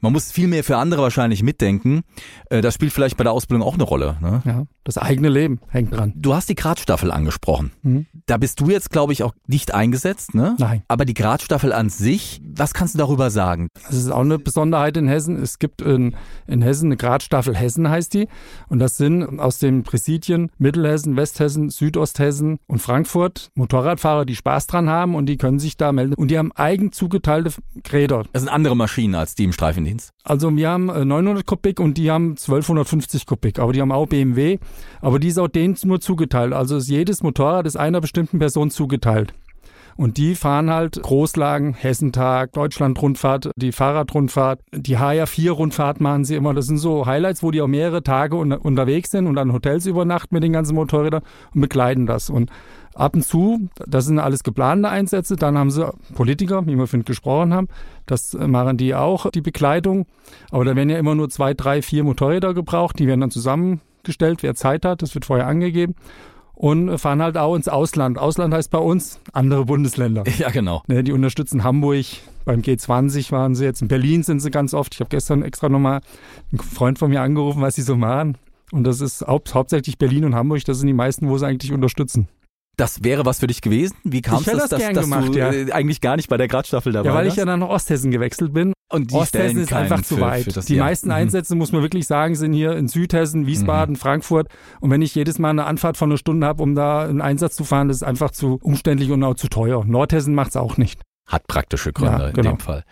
Man 0.00 0.12
muss 0.12 0.30
viel 0.30 0.46
mehr 0.46 0.64
für 0.64 0.76
andere 0.76 1.02
wahrscheinlich 1.02 1.42
mitdenken. 1.42 2.02
Äh, 2.50 2.60
das 2.60 2.74
spielt 2.74 2.92
vielleicht 2.92 3.16
bei 3.16 3.24
der 3.24 3.32
Ausbildung 3.32 3.66
auch 3.66 3.74
eine 3.74 3.82
Rolle. 3.82 4.16
Ne? 4.20 4.42
ja, 4.44 4.64
das 4.84 4.96
eigene 4.96 5.28
Leben 5.28 5.60
hängt 5.68 5.94
dran. 5.94 6.12
Du 6.16 6.34
hast 6.34 6.48
die 6.48 6.54
Gradstaffel 6.54 7.10
angesprochen. 7.10 7.72
Mhm. 7.82 8.06
Da 8.26 8.36
bist 8.36 8.60
du 8.60 8.70
jetzt, 8.70 8.90
glaube 8.90 9.12
ich, 9.12 9.22
auch 9.22 9.34
nicht 9.46 9.74
eingesetzt, 9.74 10.34
ne? 10.34 10.56
Nein. 10.58 10.82
Aber 10.88 11.04
die 11.04 11.14
Gradstaffel 11.14 11.72
an 11.72 11.90
sich, 11.90 12.40
was 12.44 12.74
kannst 12.74 12.94
du 12.94 12.98
darüber 12.98 13.30
sagen? 13.30 13.68
Das 13.86 13.96
ist 13.96 14.10
auch 14.10 14.20
eine 14.20 14.38
Besonderheit 14.38 14.96
in 14.96 15.08
Hessen. 15.08 15.36
Es 15.36 15.58
gibt 15.58 15.82
in, 15.82 16.16
in 16.46 16.62
Hessen 16.62 16.86
eine 16.86 16.96
Gradstaffel 16.96 17.56
Hessen 17.56 17.88
heißt 17.88 18.14
die. 18.14 18.28
Und 18.68 18.78
das 18.78 18.96
sind 18.96 19.40
aus 19.40 19.58
den 19.58 19.82
Präsidien 19.82 20.50
Mittelhessen, 20.78 21.16
Westhessen, 21.16 21.70
Südosthessen 21.70 22.58
und 22.66 22.80
Frankfurt 22.80 23.50
Motorradfahrer, 23.54 24.24
die 24.24 24.36
Spaß 24.36 24.68
dran 24.68 24.88
haben 24.88 25.14
und 25.14 25.26
die 25.26 25.36
können 25.36 25.58
sich 25.58 25.76
da 25.76 25.92
melden. 25.92 26.14
Und 26.14 26.30
die 26.30 26.38
haben 26.38 26.52
eigen 26.52 26.92
zugeteilte 26.92 27.52
Räder. 27.92 28.24
Das 28.32 28.42
sind 28.42 28.50
andere 28.50 28.76
Maschinen 28.76 29.14
als 29.14 29.34
die 29.34 29.44
im 29.44 29.52
Streifendienst. 29.52 30.10
Also 30.22 30.54
wir 30.54 30.70
haben 30.70 30.88
äh, 30.88 31.04
900 31.04 31.46
Kubik 31.46 31.80
und 31.80 31.98
die 31.98 32.10
haben 32.10 32.30
1250 32.30 33.26
Kubik. 33.26 33.58
Aber 33.58 33.72
die 33.72 33.80
haben 33.80 33.92
auch 33.92 34.06
BMW. 34.06 34.58
Aber 35.00 35.18
die 35.18 35.28
ist 35.28 35.38
auch 35.38 35.48
denen 35.48 35.76
nur 35.84 36.00
zugeteilt. 36.00 36.52
Also 36.52 36.76
ist 36.76 36.88
jedes 36.88 37.22
Motorrad 37.22 37.66
ist 37.66 37.76
einer 37.76 38.00
bestimmten 38.00 38.38
Person 38.38 38.70
zugeteilt. 38.70 39.34
Und 39.98 40.16
die 40.16 40.36
fahren 40.36 40.70
halt 40.70 41.02
Großlagen, 41.02 41.74
Hessentag, 41.74 42.52
Deutschlandrundfahrt, 42.52 43.50
die 43.56 43.72
Fahrradrundfahrt, 43.72 44.60
die 44.72 44.96
HR4-Rundfahrt 44.96 46.00
machen 46.00 46.24
sie 46.24 46.36
immer. 46.36 46.54
Das 46.54 46.66
sind 46.66 46.78
so 46.78 47.04
Highlights, 47.04 47.42
wo 47.42 47.50
die 47.50 47.60
auch 47.60 47.66
mehrere 47.66 48.04
Tage 48.04 48.36
un 48.36 48.52
unterwegs 48.52 49.10
sind 49.10 49.26
und 49.26 49.36
an 49.38 49.52
Hotels 49.52 49.86
übernachten 49.86 50.36
mit 50.36 50.44
den 50.44 50.52
ganzen 50.52 50.76
Motorrädern 50.76 51.24
und 51.52 51.60
begleiten 51.60 52.06
das. 52.06 52.30
Und 52.30 52.48
ab 52.94 53.16
und 53.16 53.24
zu, 53.24 53.68
das 53.88 54.04
sind 54.04 54.20
alles 54.20 54.44
geplante 54.44 54.88
Einsätze, 54.88 55.34
dann 55.34 55.58
haben 55.58 55.72
sie 55.72 55.92
Politiker, 56.14 56.64
wie 56.68 56.76
wir 56.76 56.86
vorhin 56.86 57.04
gesprochen 57.04 57.52
haben, 57.52 57.66
das 58.06 58.34
machen 58.34 58.76
die 58.76 58.94
auch, 58.94 59.28
die 59.32 59.40
Begleitung. 59.40 60.06
Aber 60.52 60.64
da 60.64 60.76
werden 60.76 60.90
ja 60.90 60.98
immer 60.98 61.16
nur 61.16 61.28
zwei, 61.28 61.54
drei, 61.54 61.82
vier 61.82 62.04
Motorräder 62.04 62.54
gebraucht, 62.54 63.00
die 63.00 63.08
werden 63.08 63.22
dann 63.22 63.32
zusammengestellt, 63.32 64.44
wer 64.44 64.54
Zeit 64.54 64.84
hat, 64.84 65.02
das 65.02 65.16
wird 65.16 65.24
vorher 65.24 65.48
angegeben. 65.48 65.96
Und 66.60 66.98
fahren 66.98 67.22
halt 67.22 67.36
auch 67.38 67.54
ins 67.54 67.68
Ausland. 67.68 68.18
Ausland 68.18 68.52
heißt 68.52 68.72
bei 68.72 68.78
uns 68.78 69.20
andere 69.32 69.64
Bundesländer. 69.66 70.24
Ja, 70.38 70.50
genau. 70.50 70.82
Ne, 70.88 71.04
die 71.04 71.12
unterstützen 71.12 71.62
Hamburg. 71.62 72.04
Beim 72.44 72.62
G20 72.62 73.30
waren 73.30 73.54
sie 73.54 73.64
jetzt. 73.64 73.80
In 73.80 73.86
Berlin 73.86 74.24
sind 74.24 74.40
sie 74.40 74.50
ganz 74.50 74.74
oft. 74.74 74.92
Ich 74.94 75.00
habe 75.00 75.08
gestern 75.08 75.42
extra 75.42 75.68
nochmal 75.68 76.00
einen 76.50 76.58
Freund 76.60 76.98
von 76.98 77.10
mir 77.10 77.20
angerufen, 77.20 77.62
was 77.62 77.76
sie 77.76 77.82
so 77.82 77.94
machen. 77.96 78.36
Und 78.72 78.82
das 78.84 79.00
ist 79.00 79.22
hau 79.24 79.40
hauptsächlich 79.52 79.98
Berlin 79.98 80.24
und 80.24 80.34
Hamburg. 80.34 80.64
Das 80.64 80.78
sind 80.78 80.88
die 80.88 80.94
meisten, 80.94 81.28
wo 81.28 81.38
sie 81.38 81.46
eigentlich 81.46 81.72
unterstützen. 81.72 82.26
Das 82.76 83.04
wäre 83.04 83.24
was 83.24 83.38
für 83.40 83.46
dich 83.46 83.60
gewesen? 83.60 83.96
Wie 84.02 84.20
kam 84.22 84.38
es, 84.38 84.44
das 84.46 84.68
dass, 84.68 84.80
gern 84.80 84.94
dass 84.94 85.04
gemacht, 85.04 85.28
du 85.28 85.38
ja. 85.38 85.52
äh, 85.52 85.70
eigentlich 85.72 86.00
gar 86.00 86.16
nicht 86.16 86.28
bei 86.28 86.36
der 86.36 86.48
Gradstaffel 86.48 86.92
dabei 86.92 87.08
Ja, 87.08 87.14
weil 87.14 87.26
ich 87.26 87.30
warst? 87.30 87.38
ja 87.38 87.44
dann 87.44 87.60
nach 87.60 87.68
Osthessen 87.68 88.10
gewechselt 88.10 88.52
bin. 88.52 88.72
Und 88.90 89.10
die 89.10 89.14
Osthessen 89.16 89.60
ist 89.60 89.72
einfach 89.72 90.00
zu 90.02 90.14
für- 90.16 90.20
weit. 90.22 90.44
für 90.44 90.52
das 90.52 90.64
die 90.66 90.76
Jahr. 90.76 90.86
meisten 90.86 91.08
Mhm. 91.08 91.12
Einsätze, 91.14 91.54
muss 91.54 91.72
man 91.72 91.82
wirklich 91.82 92.06
sagen, 92.06 92.34
sind 92.34 92.54
hier 92.54 92.72
in 92.76 92.88
Südhessen, 92.88 93.46
Wiesbaden, 93.46 93.96
Frankfurt. 93.96 94.48
Und 94.80 94.90
wenn 94.90 95.02
ich 95.02 95.14
jedes 95.14 95.38
Mal 95.38 95.50
eine 95.50 95.66
Anfahrt 95.66 95.96
von 95.98 96.10
einer 96.10 96.16
Stunde 96.16 96.46
habe, 96.46 96.62
um 96.62 96.74
da 96.74 97.02
einen 97.04 97.20
Einsatz 97.20 97.54
zu 97.56 97.64
fahren, 97.64 97.88
das 97.88 97.98
ist 97.98 98.02
einfach 98.02 98.30
zu 98.30 98.58
umständlich 98.62 99.10
und 99.10 99.22
auch 99.24 99.34
zu 99.34 99.48
teuer. 99.48 99.84
Nordhessen 99.84 100.34
macht's 100.34 100.56
auch 100.56 100.78
nicht. 100.78 101.02
Hat 101.28 101.46
praktische 101.46 101.92
Gründe 101.92 102.22
Ja, 102.22 102.28
in 102.28 102.34
genau. 102.34 102.50
dem 102.50 102.60
Fall. 102.60 102.84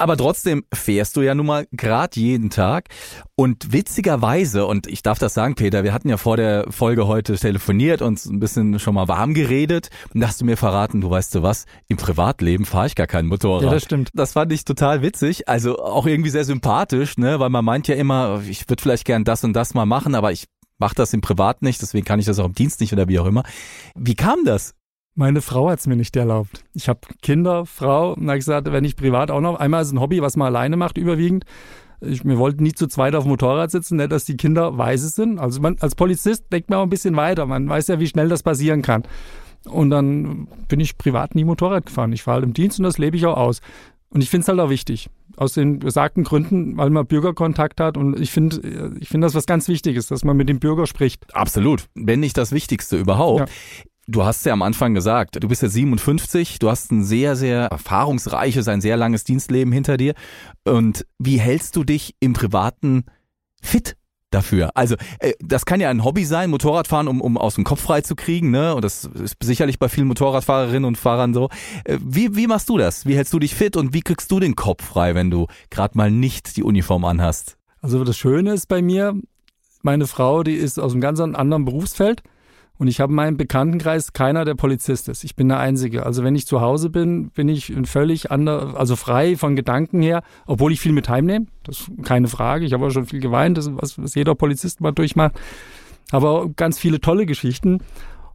Aber 0.00 0.16
trotzdem 0.16 0.64
fährst 0.72 1.16
du 1.16 1.22
ja 1.22 1.34
nun 1.34 1.46
mal 1.46 1.66
grad 1.76 2.14
jeden 2.14 2.50
Tag. 2.50 2.88
Und 3.34 3.72
witzigerweise, 3.72 4.64
und 4.64 4.86
ich 4.86 5.02
darf 5.02 5.18
das 5.18 5.34
sagen, 5.34 5.56
Peter, 5.56 5.82
wir 5.82 5.92
hatten 5.92 6.08
ja 6.08 6.16
vor 6.16 6.36
der 6.36 6.66
Folge 6.70 7.08
heute 7.08 7.36
telefoniert 7.36 8.00
und 8.00 8.24
ein 8.24 8.38
bisschen 8.38 8.78
schon 8.78 8.94
mal 8.94 9.08
warm 9.08 9.34
geredet. 9.34 9.90
Und 10.14 10.20
da 10.20 10.28
hast 10.28 10.40
du 10.40 10.44
mir 10.44 10.56
verraten, 10.56 11.00
du 11.00 11.10
weißt 11.10 11.34
du 11.34 11.42
was, 11.42 11.66
im 11.88 11.96
Privatleben 11.96 12.64
fahre 12.64 12.86
ich 12.86 12.94
gar 12.94 13.08
kein 13.08 13.26
Motorrad. 13.26 13.64
Ja, 13.64 13.70
das 13.70 13.82
stimmt. 13.82 14.10
Das 14.14 14.34
fand 14.34 14.52
ich 14.52 14.64
total 14.64 15.02
witzig, 15.02 15.48
also 15.48 15.78
auch 15.80 16.06
irgendwie 16.06 16.30
sehr 16.30 16.44
sympathisch, 16.44 17.18
ne, 17.18 17.40
weil 17.40 17.50
man 17.50 17.64
meint 17.64 17.88
ja 17.88 17.96
immer, 17.96 18.40
ich 18.48 18.68
würde 18.68 18.80
vielleicht 18.80 19.04
gern 19.04 19.24
das 19.24 19.42
und 19.42 19.52
das 19.52 19.74
mal 19.74 19.86
machen, 19.86 20.14
aber 20.14 20.30
ich 20.30 20.44
mache 20.78 20.94
das 20.94 21.12
im 21.12 21.22
Privat 21.22 21.62
nicht, 21.62 21.82
deswegen 21.82 22.04
kann 22.04 22.20
ich 22.20 22.26
das 22.26 22.38
auch 22.38 22.46
im 22.46 22.54
Dienst 22.54 22.80
nicht 22.80 22.92
oder 22.92 23.08
wie 23.08 23.18
auch 23.18 23.26
immer. 23.26 23.42
Wie 23.96 24.14
kam 24.14 24.44
das? 24.44 24.74
Meine 25.18 25.40
Frau 25.40 25.68
hat 25.68 25.80
es 25.80 25.88
mir 25.88 25.96
nicht 25.96 26.14
erlaubt. 26.14 26.62
Ich 26.74 26.88
habe 26.88 27.00
Kinder, 27.22 27.66
Frau, 27.66 28.12
und 28.12 28.28
habe 28.28 28.38
gesagt, 28.38 28.70
wenn 28.70 28.84
ich 28.84 28.94
privat 28.94 29.32
auch 29.32 29.40
noch, 29.40 29.58
einmal 29.58 29.82
ist 29.82 29.90
ein 29.90 29.98
Hobby, 29.98 30.22
was 30.22 30.36
man 30.36 30.46
alleine 30.46 30.76
macht, 30.76 30.96
überwiegend. 30.96 31.44
Ich, 32.00 32.24
wir 32.24 32.38
wollten 32.38 32.62
nie 32.62 32.72
zu 32.72 32.86
zweit 32.86 33.16
auf 33.16 33.24
dem 33.24 33.30
Motorrad 33.30 33.72
sitzen, 33.72 33.96
nicht, 33.96 34.12
dass 34.12 34.26
die 34.26 34.36
Kinder 34.36 34.78
weise 34.78 35.08
sind. 35.08 35.40
Also 35.40 35.60
man, 35.60 35.76
als 35.80 35.96
Polizist 35.96 36.44
denkt 36.52 36.70
man 36.70 36.78
auch 36.78 36.82
ein 36.84 36.88
bisschen 36.88 37.16
weiter. 37.16 37.46
Man 37.46 37.68
weiß 37.68 37.88
ja, 37.88 37.98
wie 37.98 38.06
schnell 38.06 38.28
das 38.28 38.44
passieren 38.44 38.82
kann. 38.82 39.02
Und 39.64 39.90
dann 39.90 40.46
bin 40.68 40.78
ich 40.78 40.96
privat 40.96 41.34
nie 41.34 41.42
Motorrad 41.42 41.86
gefahren. 41.86 42.12
Ich 42.12 42.22
fahre 42.22 42.36
halt 42.36 42.44
im 42.44 42.52
Dienst 42.52 42.78
und 42.78 42.84
das 42.84 42.98
lebe 42.98 43.16
ich 43.16 43.26
auch 43.26 43.36
aus. 43.36 43.60
Und 44.10 44.22
ich 44.22 44.30
finde 44.30 44.42
es 44.42 44.48
halt 44.48 44.60
auch 44.60 44.70
wichtig. 44.70 45.10
Aus 45.36 45.54
den 45.54 45.80
besagten 45.80 46.22
Gründen, 46.22 46.76
weil 46.76 46.90
man 46.90 47.06
Bürgerkontakt 47.06 47.80
hat. 47.80 47.96
Und 47.96 48.20
ich 48.20 48.30
finde, 48.30 48.96
ich 49.00 49.08
finde 49.08 49.26
das 49.26 49.34
was 49.34 49.46
ganz 49.46 49.66
Wichtiges, 49.66 50.06
dass 50.06 50.24
man 50.24 50.36
mit 50.36 50.48
dem 50.48 50.60
Bürger 50.60 50.86
spricht. 50.86 51.34
Absolut, 51.34 51.86
wenn 51.96 52.20
nicht 52.20 52.36
das 52.36 52.52
Wichtigste 52.52 52.96
überhaupt. 52.96 53.40
Ja. 53.40 53.46
Du 54.10 54.24
hast 54.24 54.46
ja 54.46 54.54
am 54.54 54.62
Anfang 54.62 54.94
gesagt, 54.94 55.36
du 55.42 55.48
bist 55.48 55.60
ja 55.60 55.68
57, 55.68 56.58
du 56.58 56.70
hast 56.70 56.90
ein 56.90 57.04
sehr, 57.04 57.36
sehr 57.36 57.64
erfahrungsreiches, 57.66 58.66
ein 58.66 58.80
sehr 58.80 58.96
langes 58.96 59.24
Dienstleben 59.24 59.70
hinter 59.70 59.98
dir. 59.98 60.14
Und 60.64 61.04
wie 61.18 61.38
hältst 61.38 61.76
du 61.76 61.84
dich 61.84 62.14
im 62.18 62.32
Privaten 62.32 63.04
fit 63.60 63.98
dafür? 64.30 64.70
Also, 64.74 64.96
äh, 65.18 65.34
das 65.40 65.66
kann 65.66 65.78
ja 65.78 65.90
ein 65.90 66.04
Hobby 66.04 66.24
sein, 66.24 66.48
Motorradfahren, 66.48 67.06
um, 67.06 67.20
um 67.20 67.36
aus 67.36 67.56
dem 67.56 67.64
Kopf 67.64 67.82
frei 67.82 68.00
zu 68.00 68.16
kriegen, 68.16 68.50
ne? 68.50 68.74
Und 68.74 68.82
das 68.82 69.04
ist 69.04 69.36
sicherlich 69.42 69.78
bei 69.78 69.90
vielen 69.90 70.06
Motorradfahrerinnen 70.08 70.86
und 70.86 70.96
Fahrern 70.96 71.34
so. 71.34 71.50
Äh, 71.84 71.98
Wie, 72.02 72.34
wie 72.34 72.46
machst 72.46 72.70
du 72.70 72.78
das? 72.78 73.04
Wie 73.04 73.14
hältst 73.14 73.34
du 73.34 73.38
dich 73.38 73.54
fit 73.54 73.76
und 73.76 73.92
wie 73.92 74.00
kriegst 74.00 74.30
du 74.30 74.40
den 74.40 74.56
Kopf 74.56 74.86
frei, 74.86 75.14
wenn 75.14 75.30
du 75.30 75.48
gerade 75.68 75.98
mal 75.98 76.10
nicht 76.10 76.56
die 76.56 76.62
Uniform 76.62 77.04
anhast? 77.04 77.58
Also 77.82 78.02
das 78.04 78.16
Schöne 78.16 78.54
ist 78.54 78.68
bei 78.68 78.80
mir, 78.80 79.20
meine 79.82 80.06
Frau, 80.06 80.44
die 80.44 80.54
ist 80.54 80.78
aus 80.80 80.92
einem 80.92 81.02
ganz 81.02 81.20
anderen 81.20 81.66
Berufsfeld 81.66 82.22
und 82.78 82.86
ich 82.86 83.00
habe 83.00 83.12
in 83.12 83.16
meinem 83.16 83.36
Bekanntenkreis 83.36 84.12
keiner, 84.12 84.44
der 84.44 84.54
Polizist 84.54 85.08
ist. 85.08 85.24
Ich 85.24 85.34
bin 85.34 85.48
der 85.48 85.58
Einzige. 85.58 86.06
Also 86.06 86.22
wenn 86.22 86.36
ich 86.36 86.46
zu 86.46 86.60
Hause 86.60 86.90
bin, 86.90 87.30
bin 87.30 87.48
ich 87.48 87.72
völlig 87.84 88.30
ander, 88.30 88.74
also 88.76 88.94
frei 88.94 89.36
von 89.36 89.56
Gedanken 89.56 90.00
her, 90.00 90.22
obwohl 90.46 90.72
ich 90.72 90.80
viel 90.80 90.92
mit 90.92 91.08
heimnehme. 91.08 91.46
Das 91.64 91.80
ist 91.80 91.90
keine 92.04 92.28
Frage. 92.28 92.64
Ich 92.64 92.72
habe 92.72 92.86
auch 92.86 92.90
schon 92.90 93.06
viel 93.06 93.20
geweint, 93.20 93.58
das 93.58 93.66
ist 93.66 93.72
was, 93.76 94.00
was 94.00 94.14
jeder 94.14 94.34
Polizist 94.36 94.80
mal 94.80 94.92
durchmacht. 94.92 95.38
Aber 96.12 96.48
ganz 96.50 96.78
viele 96.78 97.00
tolle 97.00 97.26
Geschichten. 97.26 97.80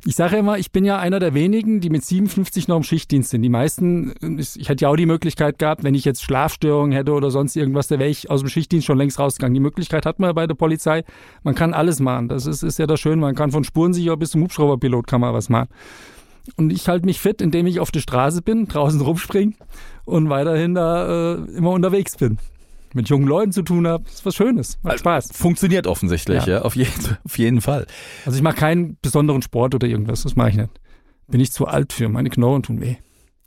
Ich 0.05 0.15
sage 0.15 0.36
immer, 0.36 0.57
ich 0.57 0.74
bin 0.74 0.83
ja 0.83 1.00
einer 1.00 1.19
der 1.19 1.33
wenigen, 1.33 1.79
die 1.79 1.89
mit 1.89 2.03
57 2.03 2.67
noch 2.67 2.75
im 2.75 2.83
Schichtdienst 2.83 3.29
sind. 3.29 3.41
Die 3.41 3.50
meisten, 3.50 4.13
ich 4.38 4.67
hätte 4.67 4.83
ja 4.83 4.89
auch 4.89 4.98
die 4.98 5.05
Möglichkeit 5.05 5.60
gehabt, 5.60 5.86
wenn 5.86 5.95
ich 5.95 6.03
jetzt 6.03 6.24
Schlafstörungen 6.24 6.91
hätte 6.91 7.13
oder 7.13 7.31
sonst 7.31 7.55
irgendwas, 7.55 7.88
da 7.88 8.00
wäre 8.00 8.10
ich 8.10 8.29
aus 8.29 8.41
dem 8.41 8.50
Schichtdienst 8.50 8.86
schon 8.86 8.98
längst 8.98 9.17
rausgegangen. 9.17 9.53
Die 9.53 9.62
Möglichkeit 9.62 10.05
hat 10.05 10.19
man 10.19 10.27
ja 10.27 10.33
bei 10.33 10.45
der 10.45 10.55
Polizei. 10.55 11.05
Man 11.43 11.55
kann 11.55 11.74
alles 11.74 12.01
machen. 12.01 12.27
Das 12.27 12.45
ist, 12.45 12.63
ist 12.63 12.79
ja 12.79 12.86
das 12.86 13.00
Schöne. 13.00 13.22
Man 13.22 13.33
kann 13.33 13.51
von 13.51 13.63
Spurensicher 13.63 14.17
bis 14.17 14.31
zum 14.31 14.43
Hubschrauberpilot 14.43 15.07
kann 15.07 15.22
man 15.22 15.33
was 15.33 15.48
machen. 15.48 15.69
Und 16.57 16.74
ich 16.74 16.89
halte 16.89 17.05
mich 17.05 17.22
fit, 17.22 17.41
indem 17.41 17.65
ich 17.65 17.79
auf 17.79 17.91
der 17.91 18.01
Straße 18.01 18.41
bin, 18.41 18.67
draußen 18.67 19.00
rumspringe 19.00 19.53
und 20.03 20.29
weiterhin 20.29 20.74
da 20.74 21.36
äh, 21.36 21.36
immer 21.55 21.72
unterwegs 21.72 22.17
bin. 22.17 22.39
Mit 22.93 23.09
jungen 23.09 23.27
Leuten 23.27 23.51
zu 23.51 23.62
tun 23.63 23.88
habe, 23.88 24.03
ist 24.07 24.25
was 24.25 24.35
Schönes. 24.35 24.77
Macht 24.83 25.00
Spaß. 25.00 25.29
Funktioniert 25.33 25.88
offensichtlich, 25.88 26.45
ja, 26.45 26.55
Ja. 26.55 26.62
auf, 26.62 26.75
jeden, 26.75 27.17
auf 27.23 27.38
jeden 27.38 27.62
Fall. 27.62 27.88
Also 28.25 28.38
ich 28.38 28.43
mache 28.43 28.55
keinen 28.57 28.97
besonderen 29.01 29.41
Sport 29.41 29.75
oder 29.75 29.88
irgendwas, 29.88 30.23
das 30.23 30.35
mache 30.35 30.50
ich 30.50 30.55
nicht. 30.55 30.69
Bin 31.27 31.39
ich 31.41 31.51
zu 31.51 31.67
alt 31.67 31.93
für, 31.93 32.09
meine 32.09 32.29
Knochen 32.29 32.63
tun 32.63 32.81
weh. 32.81 32.95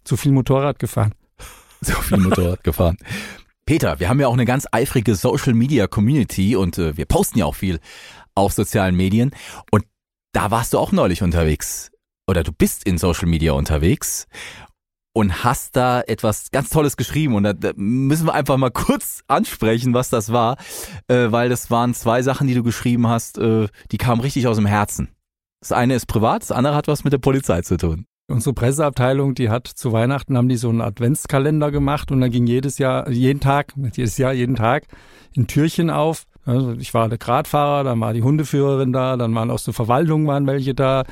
Zu 0.05 0.17
viel 0.17 0.33
Motorrad 0.33 0.79
gefahren. 0.79 1.13
So 1.83 1.93
viel 1.93 2.17
Motorrad 2.19 2.65
gefahren. 2.65 2.97
Peter, 3.67 4.01
wir 4.01 4.09
haben 4.09 4.19
ja 4.19 4.29
auch 4.29 4.33
eine 4.33 4.47
ganz 4.47 4.67
eifrige 4.73 5.15
Social 5.15 5.53
Media 5.53 5.87
Community 5.87 6.57
und 6.57 6.79
äh, 6.79 6.97
wir 6.97 7.05
posten 7.05 7.39
ja 7.39 7.45
auch 7.45 7.55
viel 7.55 7.81
auf 8.35 8.53
sozialen 8.55 8.97
Medien. 8.97 9.33
Und 9.71 9.85
da 10.33 10.51
warst 10.51 10.73
du 10.73 10.79
auch 10.79 10.91
neulich 10.93 11.23
unterwegs. 11.23 11.91
Oder 12.27 12.43
du 12.45 12.51
bist 12.53 12.85
in 12.87 12.97
Social 12.97 13.29
Media 13.29 13.53
unterwegs 13.53 14.27
und 15.17 15.45
hast 15.45 15.77
da 15.77 16.03
etwas 16.03 16.51
ganz 16.51 16.69
Tolles 16.69 16.99
geschrieben. 16.99 17.37
Und 17.37 17.45
da, 17.45 17.55
da 17.55 17.73
müssen 17.75 18.27
wir 18.27 18.35
einfach 18.35 18.59
mal 18.59 18.71
kurz 18.71 19.23
ansprechen, 19.29 19.95
was 19.95 20.11
das 20.11 20.31
war. 20.31 20.59
Äh, 21.09 21.33
weil 21.33 21.49
das 21.49 21.71
waren 21.71 21.95
zwei 21.95 22.21
Sachen, 22.21 22.47
die 22.47 22.53
du 22.53 22.63
geschrieben 22.63 23.07
hast, 23.07 23.39
äh, 23.39 23.69
die 23.93 23.97
kamen 23.97 24.21
richtig 24.21 24.47
aus 24.47 24.57
dem 24.57 24.67
Herzen. 24.67 25.09
Das 25.61 25.73
eine 25.73 25.95
ist 25.95 26.05
privat, 26.05 26.43
das 26.43 26.53
andere 26.53 26.75
hat 26.75 26.87
was 26.87 27.03
mit 27.03 27.15
der 27.15 27.19
Polizei 27.19 27.63
zu 27.63 27.79
tun. 27.79 28.05
Unsere 28.29 28.53
Presseabteilung, 28.53 29.35
die 29.35 29.49
hat 29.49 29.67
zu 29.69 29.91
Weihnachten 29.91 30.37
haben 30.37 30.51
die 30.51 30.59
so 30.59 30.69
einen 30.69 30.83
Adventskalender 30.83 31.71
gemacht 31.71 32.13
und 32.13 32.21
da 32.21 32.29
ging 32.29 32.47
jedes 32.47 32.77
Jahr, 32.77 33.09
jeden 33.09 33.41
Tag, 33.41 33.73
jedes 33.95 34.19
Jahr, 34.19 34.35
jeden 34.35 34.57
Tag 34.57 34.85
ein 35.35 35.47
Türchen 35.47 35.89
auf. 35.89 36.25
Also 36.45 36.73
ich 36.73 36.93
war 36.93 37.09
der 37.09 37.17
Gradfahrer, 37.17 37.85
dann 37.85 37.99
war 38.01 38.13
die 38.13 38.23
Hundeführerin 38.23 38.93
da, 38.93 39.17
dann 39.17 39.35
waren 39.35 39.51
aus 39.51 39.65
der 39.65 39.73
Verwaltung 39.73 40.27
waren 40.27 40.47
welche 40.47 40.75
da. 40.75 41.05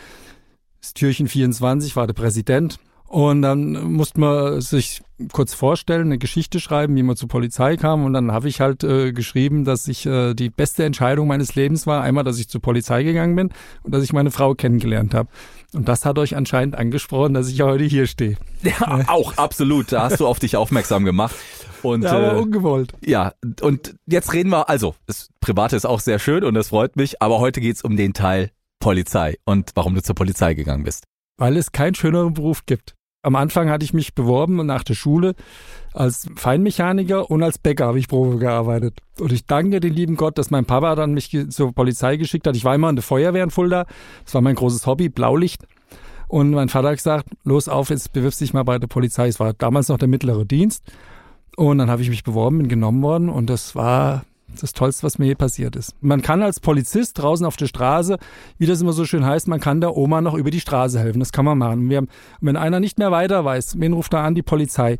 Das 0.82 0.92
Türchen 0.92 1.26
24 1.26 1.96
war 1.96 2.06
der 2.06 2.12
Präsident. 2.12 2.78
Und 3.14 3.42
dann 3.42 3.92
musste 3.92 4.18
man 4.18 4.60
sich 4.60 5.00
kurz 5.30 5.54
vorstellen, 5.54 6.06
eine 6.06 6.18
Geschichte 6.18 6.58
schreiben, 6.58 6.96
wie 6.96 7.04
man 7.04 7.14
zur 7.14 7.28
Polizei 7.28 7.76
kam. 7.76 8.04
Und 8.04 8.12
dann 8.12 8.32
habe 8.32 8.48
ich 8.48 8.60
halt 8.60 8.82
äh, 8.82 9.12
geschrieben, 9.12 9.64
dass 9.64 9.86
ich 9.86 10.04
äh, 10.04 10.34
die 10.34 10.50
beste 10.50 10.82
Entscheidung 10.82 11.28
meines 11.28 11.54
Lebens 11.54 11.86
war. 11.86 12.02
Einmal, 12.02 12.24
dass 12.24 12.40
ich 12.40 12.48
zur 12.48 12.60
Polizei 12.60 13.04
gegangen 13.04 13.36
bin 13.36 13.50
und 13.84 13.94
dass 13.94 14.02
ich 14.02 14.12
meine 14.12 14.32
Frau 14.32 14.56
kennengelernt 14.56 15.14
habe. 15.14 15.28
Und 15.72 15.88
das 15.88 16.04
hat 16.04 16.18
euch 16.18 16.34
anscheinend 16.34 16.74
angesprochen, 16.74 17.34
dass 17.34 17.48
ich 17.48 17.62
heute 17.62 17.84
hier 17.84 18.08
stehe. 18.08 18.36
Ja, 18.62 19.04
auch 19.06 19.36
absolut. 19.36 19.92
Da 19.92 20.02
hast 20.02 20.18
du 20.18 20.26
auf 20.26 20.40
dich 20.40 20.56
aufmerksam 20.56 21.04
gemacht. 21.04 21.36
Und 21.84 22.02
Ja, 22.02 22.16
aber 22.16 22.32
äh, 22.32 22.40
ungewollt. 22.40 22.94
Ja, 23.06 23.34
und 23.60 23.94
jetzt 24.06 24.32
reden 24.32 24.50
wir, 24.50 24.68
also, 24.68 24.96
das 25.06 25.28
Private 25.38 25.76
ist 25.76 25.84
auch 25.84 26.00
sehr 26.00 26.18
schön 26.18 26.42
und 26.42 26.54
das 26.54 26.70
freut 26.70 26.96
mich, 26.96 27.22
aber 27.22 27.38
heute 27.38 27.60
geht's 27.60 27.84
um 27.84 27.96
den 27.96 28.12
Teil 28.12 28.50
Polizei 28.80 29.36
und 29.44 29.70
warum 29.76 29.94
du 29.94 30.02
zur 30.02 30.16
Polizei 30.16 30.54
gegangen 30.54 30.82
bist. 30.82 31.04
Weil 31.36 31.56
es 31.56 31.70
keinen 31.70 31.94
schöneren 31.94 32.34
Beruf 32.34 32.66
gibt. 32.66 32.96
Am 33.24 33.36
Anfang 33.36 33.70
hatte 33.70 33.84
ich 33.84 33.94
mich 33.94 34.14
beworben 34.14 34.64
nach 34.66 34.84
der 34.84 34.94
Schule 34.94 35.34
als 35.94 36.28
Feinmechaniker 36.36 37.30
und 37.30 37.42
als 37.42 37.58
Bäcker 37.58 37.86
habe 37.86 37.98
ich 37.98 38.08
Probe 38.08 38.38
gearbeitet. 38.38 39.00
Und 39.18 39.32
ich 39.32 39.46
danke 39.46 39.80
dem 39.80 39.94
lieben 39.94 40.16
Gott, 40.16 40.36
dass 40.36 40.50
mein 40.50 40.66
Papa 40.66 40.94
dann 40.94 41.14
mich 41.14 41.34
zur 41.48 41.72
Polizei 41.72 42.16
geschickt 42.16 42.46
hat. 42.46 42.54
Ich 42.54 42.64
war 42.64 42.74
immer 42.74 42.90
in 42.90 42.96
der 42.96 43.02
Feuerwehr 43.02 43.44
in 43.44 43.50
Fulda. 43.50 43.86
Das 44.24 44.34
war 44.34 44.42
mein 44.42 44.56
großes 44.56 44.86
Hobby, 44.86 45.08
Blaulicht. 45.08 45.66
Und 46.28 46.50
mein 46.50 46.68
Vater 46.68 46.88
hat 46.88 46.96
gesagt, 46.96 47.28
los 47.44 47.68
auf, 47.68 47.90
jetzt 47.90 48.12
bewirbst 48.12 48.40
dich 48.40 48.52
mal 48.52 48.64
bei 48.64 48.78
der 48.78 48.88
Polizei. 48.88 49.28
Es 49.28 49.40
war 49.40 49.54
damals 49.54 49.88
noch 49.88 49.98
der 49.98 50.08
mittlere 50.08 50.44
Dienst. 50.44 50.84
Und 51.56 51.78
dann 51.78 51.88
habe 51.88 52.02
ich 52.02 52.10
mich 52.10 52.24
beworben, 52.24 52.58
bin 52.58 52.68
genommen 52.68 53.02
worden 53.02 53.28
und 53.28 53.48
das 53.48 53.74
war 53.74 54.24
das 54.62 54.72
Tollste, 54.72 55.04
was 55.04 55.18
mir 55.18 55.26
je 55.26 55.34
passiert 55.34 55.76
ist. 55.76 55.94
Man 56.00 56.22
kann 56.22 56.42
als 56.42 56.60
Polizist 56.60 57.18
draußen 57.18 57.46
auf 57.46 57.56
der 57.56 57.66
Straße, 57.66 58.18
wie 58.58 58.66
das 58.66 58.80
immer 58.80 58.92
so 58.92 59.04
schön 59.04 59.24
heißt, 59.24 59.48
man 59.48 59.60
kann 59.60 59.80
der 59.80 59.96
Oma 59.96 60.20
noch 60.20 60.34
über 60.34 60.50
die 60.50 60.60
Straße 60.60 60.98
helfen. 60.98 61.20
Das 61.20 61.32
kann 61.32 61.44
man 61.44 61.58
machen. 61.58 61.94
Haben, 61.94 62.08
wenn 62.40 62.56
einer 62.56 62.80
nicht 62.80 62.98
mehr 62.98 63.10
weiter 63.10 63.44
weiß, 63.44 63.78
wen 63.78 63.92
ruft 63.92 64.14
er 64.14 64.20
an? 64.20 64.34
Die 64.34 64.42
Polizei. 64.42 64.98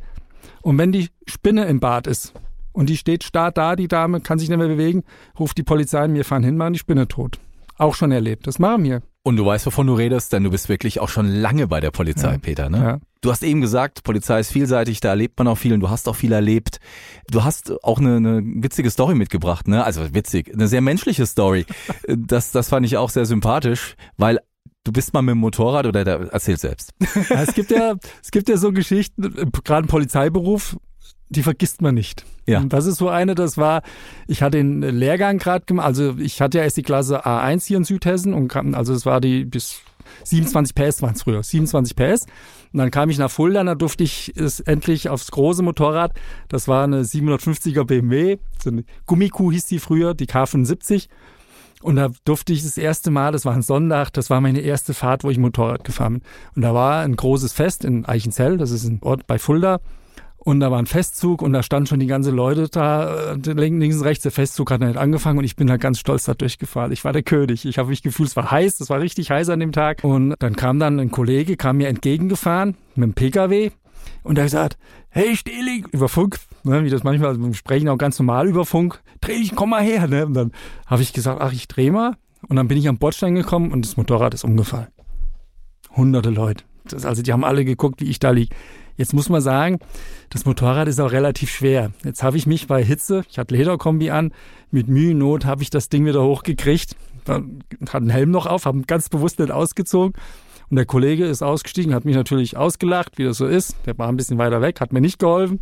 Und 0.63 0.79
wenn 0.79 0.93
die 0.93 1.09
Spinne 1.27 1.65
im 1.67 1.81
Bad 1.81 2.07
ist 2.07 2.33
und 2.73 2.89
die 2.89 2.97
steht 2.97 3.25
starr 3.25 3.53
da, 3.53 3.77
die 3.77 3.89
Dame 3.89 4.21
kann 4.21 4.39
sich 4.39 4.49
nicht 4.49 4.59
mehr 4.59 4.69
bewegen, 4.69 5.05
ruft 5.39 5.59
die 5.59 5.63
Polizei 5.63 6.01
an, 6.01 6.15
wir 6.15 6.25
fahren 6.25 6.43
hin, 6.43 6.57
machen 6.57 6.75
die 6.75 6.79
Spinne 6.79 7.09
tot. 7.09 7.39
Auch 7.77 7.95
schon 7.95 8.13
erlebt. 8.13 8.47
Das 8.47 8.59
machen 8.59 8.85
wir. 8.85 9.03
Und 9.27 9.37
du 9.37 9.47
weißt, 9.47 9.65
wovon 9.65 9.87
du 9.87 9.95
redest, 9.95 10.35
denn 10.35 10.45
du 10.45 10.51
bist 10.51 10.69
wirklich 10.69 11.01
auch 11.01 11.09
schon 11.09 11.27
lange 11.27 11.67
bei 11.67 11.81
der 11.81 11.91
Polizei, 11.91 12.33
Ja. 12.33 12.39
Peter, 12.39 12.69
ne? 12.69 12.79
Ja. 12.79 12.99
Du 13.23 13.31
hast 13.31 13.43
eben 13.43 13.63
gesagt, 13.63 14.05
Polizei 14.05 14.39
ist 14.39 14.53
vielseitig, 14.53 15.01
da 15.01 15.09
erlebt 15.09 15.39
man 15.39 15.49
auch 15.49 15.57
viel 15.57 15.73
und 15.73 15.81
du 15.81 15.89
hast 15.89 16.07
auch 16.11 16.15
viel 16.15 16.31
erlebt. 16.33 16.79
Du 17.31 17.43
hast 17.43 17.73
auch 17.83 17.99
eine, 17.99 18.17
eine 18.17 18.43
witzige 18.45 18.91
Story 18.91 19.15
mitgebracht, 19.15 19.67
ne? 19.67 19.83
Also 19.83 20.15
witzig, 20.15 20.53
eine 20.53 20.69
sehr 20.69 20.83
menschliche 20.83 21.25
Story. 21.27 21.65
Das, 22.07 22.51
das 22.53 22.69
fand 22.69 22.85
ich 22.85 22.99
auch 22.99 23.09
sehr 23.09 23.25
sympathisch, 23.25 23.97
weil 24.19 24.41
du 24.85 24.93
bist 24.93 25.15
mal 25.15 25.23
mit 25.23 25.33
dem 25.33 25.39
Motorrad 25.39 25.87
oder 25.87 26.05
da, 26.05 26.17
erzähl 26.31 26.59
selbst. 26.59 26.93
Ja, 27.31 27.43
es 27.43 27.55
gibt 27.55 27.71
ja, 27.71 27.95
es 28.23 28.31
gibt 28.31 28.51
ja 28.51 28.59
so 28.59 28.73
Geschichten, 28.73 29.25
äh, 29.25 29.47
gerade 29.65 29.85
im 29.85 29.89
Polizeiberuf, 29.89 30.77
die 31.29 31.43
vergisst 31.43 31.83
man 31.83 31.95
nicht. 31.95 32.25
Ja. 32.47 32.61
Und 32.61 32.73
das 32.73 32.87
ist 32.87 32.99
so 32.99 33.09
eine, 33.09 33.35
das 33.35 33.57
war, 33.57 33.83
ich 34.27 34.43
hatte 34.43 34.59
den 34.59 34.83
Lehrgang 34.83 35.39
gerade 35.39 35.65
gemacht, 35.65 35.87
also 35.87 36.17
ich 36.19 36.41
hatte 36.41 36.59
ja 36.59 36.65
erst 36.65 36.77
die 36.77 36.83
Klasse 36.83 37.27
A1 37.27 37.67
hier 37.67 37.79
in 37.79 37.85
Südhessen 37.85 38.35
und 38.35 38.49
kam, 38.49 38.75
also 38.75 38.93
es 38.93 39.07
war 39.07 39.21
die 39.21 39.45
bis 39.45 39.81
27 40.25 40.75
PS 40.75 41.03
waren 41.03 41.15
es 41.15 41.23
früher, 41.23 41.43
27 41.43 41.97
PS. 41.97 42.27
Und 42.73 42.79
dann 42.79 42.91
kam 42.91 43.09
ich 43.09 43.19
nach 43.19 43.31
Fulda, 43.31 43.63
da 43.63 43.75
durfte 43.75 44.05
ich 44.05 44.33
es 44.37 44.61
endlich 44.61 45.09
aufs 45.09 45.31
große 45.31 45.63
Motorrad. 45.63 46.13
Das 46.49 46.69
war 46.69 46.85
eine 46.85 47.03
750er 47.03 47.85
BMW, 47.85 48.39
so 48.63 48.71
eine 48.71 48.85
Gummikuh 49.07 49.53
hieß 49.53 49.67
die 49.67 49.79
früher, 49.79 50.15
die 50.15 50.27
K75. 50.27 51.09
Und 51.83 51.97
da 51.97 52.11
durfte 52.25 52.53
ich 52.53 52.63
das 52.63 52.79
erste 52.79 53.11
Mal, 53.11 53.33
das 53.33 53.45
war 53.45 53.53
ein 53.53 53.63
Sonntag, 53.63 54.11
das 54.11 54.31
war 54.31 54.41
meine 54.41 54.61
erste 54.61 54.95
Fahrt, 54.95 55.23
wo 55.23 55.31
ich 55.31 55.39
Motorrad 55.39 55.85
gefahren 55.85 56.15
bin. 56.15 56.23
Und 56.57 56.63
da 56.63 56.75
war 56.75 57.03
ein 57.03 57.15
großes 57.15 57.53
Fest 57.53 57.85
in 57.85 58.07
Eichenzell, 58.07 58.57
das 58.57 58.71
ist 58.71 58.85
ein 58.85 59.01
Ort 59.03 59.27
bei 59.27 59.39
Fulda. 59.39 59.81
Und 60.45 60.61
da 60.61 60.71
war 60.71 60.79
ein 60.79 60.87
Festzug 60.87 61.41
und 61.41 61.55
da 61.55 61.63
standen 61.63 61.87
schon 61.87 62.01
die 62.01 62.07
ganze 62.07 62.31
Leute 62.31 62.69
da, 62.69 63.33
äh, 63.33 63.53
links 63.53 63.97
und 63.97 64.03
rechts. 64.03 64.23
Der 64.23 64.33
Festzug 64.33 64.71
hat 64.71 64.81
nicht 64.81 64.99
angefangen 64.99 65.39
und 65.39 65.45
ich 65.45 65.57
bin 65.57 65.67
da 65.67 65.79
ganz 65.79 65.99
stolz 65.99 66.25
da 66.25 66.35
durchgefahren. 66.35 66.93
Ich 66.93 67.03
war 67.05 67.15
der 67.15 67.23
König. 67.23 67.65
Ich 67.65 67.79
habe 67.79 67.89
mich 67.89 68.03
gefühlt, 68.03 68.29
es 68.29 68.37
war 68.37 68.51
heiß, 68.51 68.79
es 68.81 68.91
war 68.91 69.01
richtig 69.01 69.31
heiß 69.31 69.49
an 69.49 69.61
dem 69.61 69.73
Tag. 69.73 70.05
Und 70.05 70.35
dann 70.39 70.55
kam 70.55 70.79
dann 70.79 71.01
ein 71.01 71.11
Kollege, 71.11 71.57
kam 71.57 71.79
mir 71.79 71.89
entgegengefahren 71.89 72.77
mit 72.95 73.05
dem 73.05 73.15
Pkw 73.15 73.71
und 74.23 74.37
er 74.37 74.45
gesagt, 74.45 74.77
hey 75.09 75.35
Stehling, 75.35 75.87
über 75.93 76.11
Funk, 76.11 76.39
ne, 76.63 76.85
wie 76.85 76.91
das 76.91 77.05
manchmal, 77.05 77.31
also 77.31 77.41
wir 77.41 77.55
sprechen 77.55 77.89
auch 77.89 77.97
ganz 77.97 78.19
normal 78.19 78.47
über 78.47 78.67
Funk, 78.67 79.01
dreh 79.23 79.39
dich, 79.39 79.55
komm 79.55 79.71
mal 79.71 79.83
her. 79.83 80.07
Ne? 80.09 80.27
Und 80.27 80.35
dann 80.35 80.53
habe 80.87 81.01
ich 81.01 81.15
gesagt, 81.15 81.41
ach, 81.41 81.53
ich 81.53 81.69
dreh 81.69 81.91
mal. 81.91 82.17
Und 82.49 82.57
dann 82.57 82.69
bin 82.69 82.77
ich 82.77 82.87
am 82.89 82.99
Bordstein 82.99 83.35
gekommen 83.35 83.73
und 83.73 83.87
das 83.87 83.97
Motorrad 83.97 84.35
ist 84.35 84.45
umgefallen. 84.45 84.89
Hunderte 85.97 86.29
Leute. 86.29 86.65
Das, 86.85 87.07
also 87.07 87.23
die 87.23 87.33
haben 87.33 87.45
alle 87.45 87.65
geguckt, 87.65 88.03
wie 88.03 88.11
ich 88.11 88.19
da 88.19 88.31
lieg. 88.31 88.51
Jetzt 88.97 89.13
muss 89.13 89.29
man 89.29 89.41
sagen, 89.41 89.79
das 90.31 90.45
Motorrad 90.45 90.89
ist 90.89 91.01
auch 91.01 91.11
relativ 91.11 91.51
schwer. 91.51 91.93
Jetzt 92.05 92.23
habe 92.23 92.37
ich 92.37 92.47
mich 92.47 92.67
bei 92.67 92.83
Hitze, 92.85 93.25
ich 93.29 93.39
hatte 93.39 93.55
Lederkombi 93.55 94.11
an, 94.11 94.33
mit 94.71 94.89
Mühe 94.89 95.13
und 95.13 95.19
Not 95.19 95.45
habe 95.45 95.63
ich 95.63 95.71
das 95.71 95.89
Ding 95.89 96.07
wieder 96.07 96.23
hochgekriegt, 96.23 96.97
hat 97.27 97.43
einen 97.95 98.11
Helm 98.11 98.31
noch 98.31 98.47
auf, 98.47 98.67
habe 98.67 98.83
ganz 98.83 99.09
bewusst 99.09 99.39
nicht 99.39 99.51
ausgezogen. 99.51 100.15
Und 100.71 100.77
der 100.77 100.87
Kollege 100.87 101.25
ist 101.27 101.43
ausgestiegen, 101.43 101.95
hat 101.95 102.05
mich 102.05 102.17
natürlich 102.17 102.57
ausgelacht, 102.57 103.19
wie 103.19 103.25
das 103.25 103.37
so 103.37 103.47
ist. 103.47 103.77
Der 103.87 103.99
war 103.99 104.09
ein 104.09 104.17
bisschen 104.17 104.39
weiter 104.39 104.61
weg, 104.61 104.81
hat 104.81 104.93
mir 104.93 105.01
nicht 105.01 105.19
geholfen. 105.19 105.61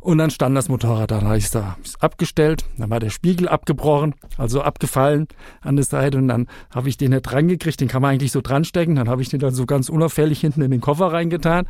Und 0.00 0.18
dann 0.18 0.30
stand 0.30 0.56
das 0.56 0.68
Motorrad 0.68 1.12
da, 1.12 1.20
da 1.20 1.34
ist 1.36 1.54
da 1.54 1.76
abgestellt, 2.00 2.64
dann 2.76 2.90
war 2.90 2.98
der 2.98 3.10
Spiegel 3.10 3.46
abgebrochen, 3.46 4.16
also 4.36 4.60
abgefallen 4.60 5.28
an 5.60 5.76
der 5.76 5.84
Seite 5.84 6.18
und 6.18 6.26
dann 6.26 6.48
habe 6.74 6.88
ich 6.88 6.96
den 6.96 7.12
nicht 7.12 7.22
dran 7.22 7.46
gekriegt, 7.46 7.80
den 7.80 7.86
kann 7.86 8.02
man 8.02 8.10
eigentlich 8.10 8.32
so 8.32 8.40
dran 8.40 8.64
stecken, 8.64 8.96
dann 8.96 9.08
habe 9.08 9.22
ich 9.22 9.28
den 9.28 9.38
dann 9.38 9.54
so 9.54 9.64
ganz 9.64 9.88
unauffällig 9.88 10.40
hinten 10.40 10.62
in 10.62 10.72
den 10.72 10.80
Koffer 10.80 11.12
reingetan 11.12 11.68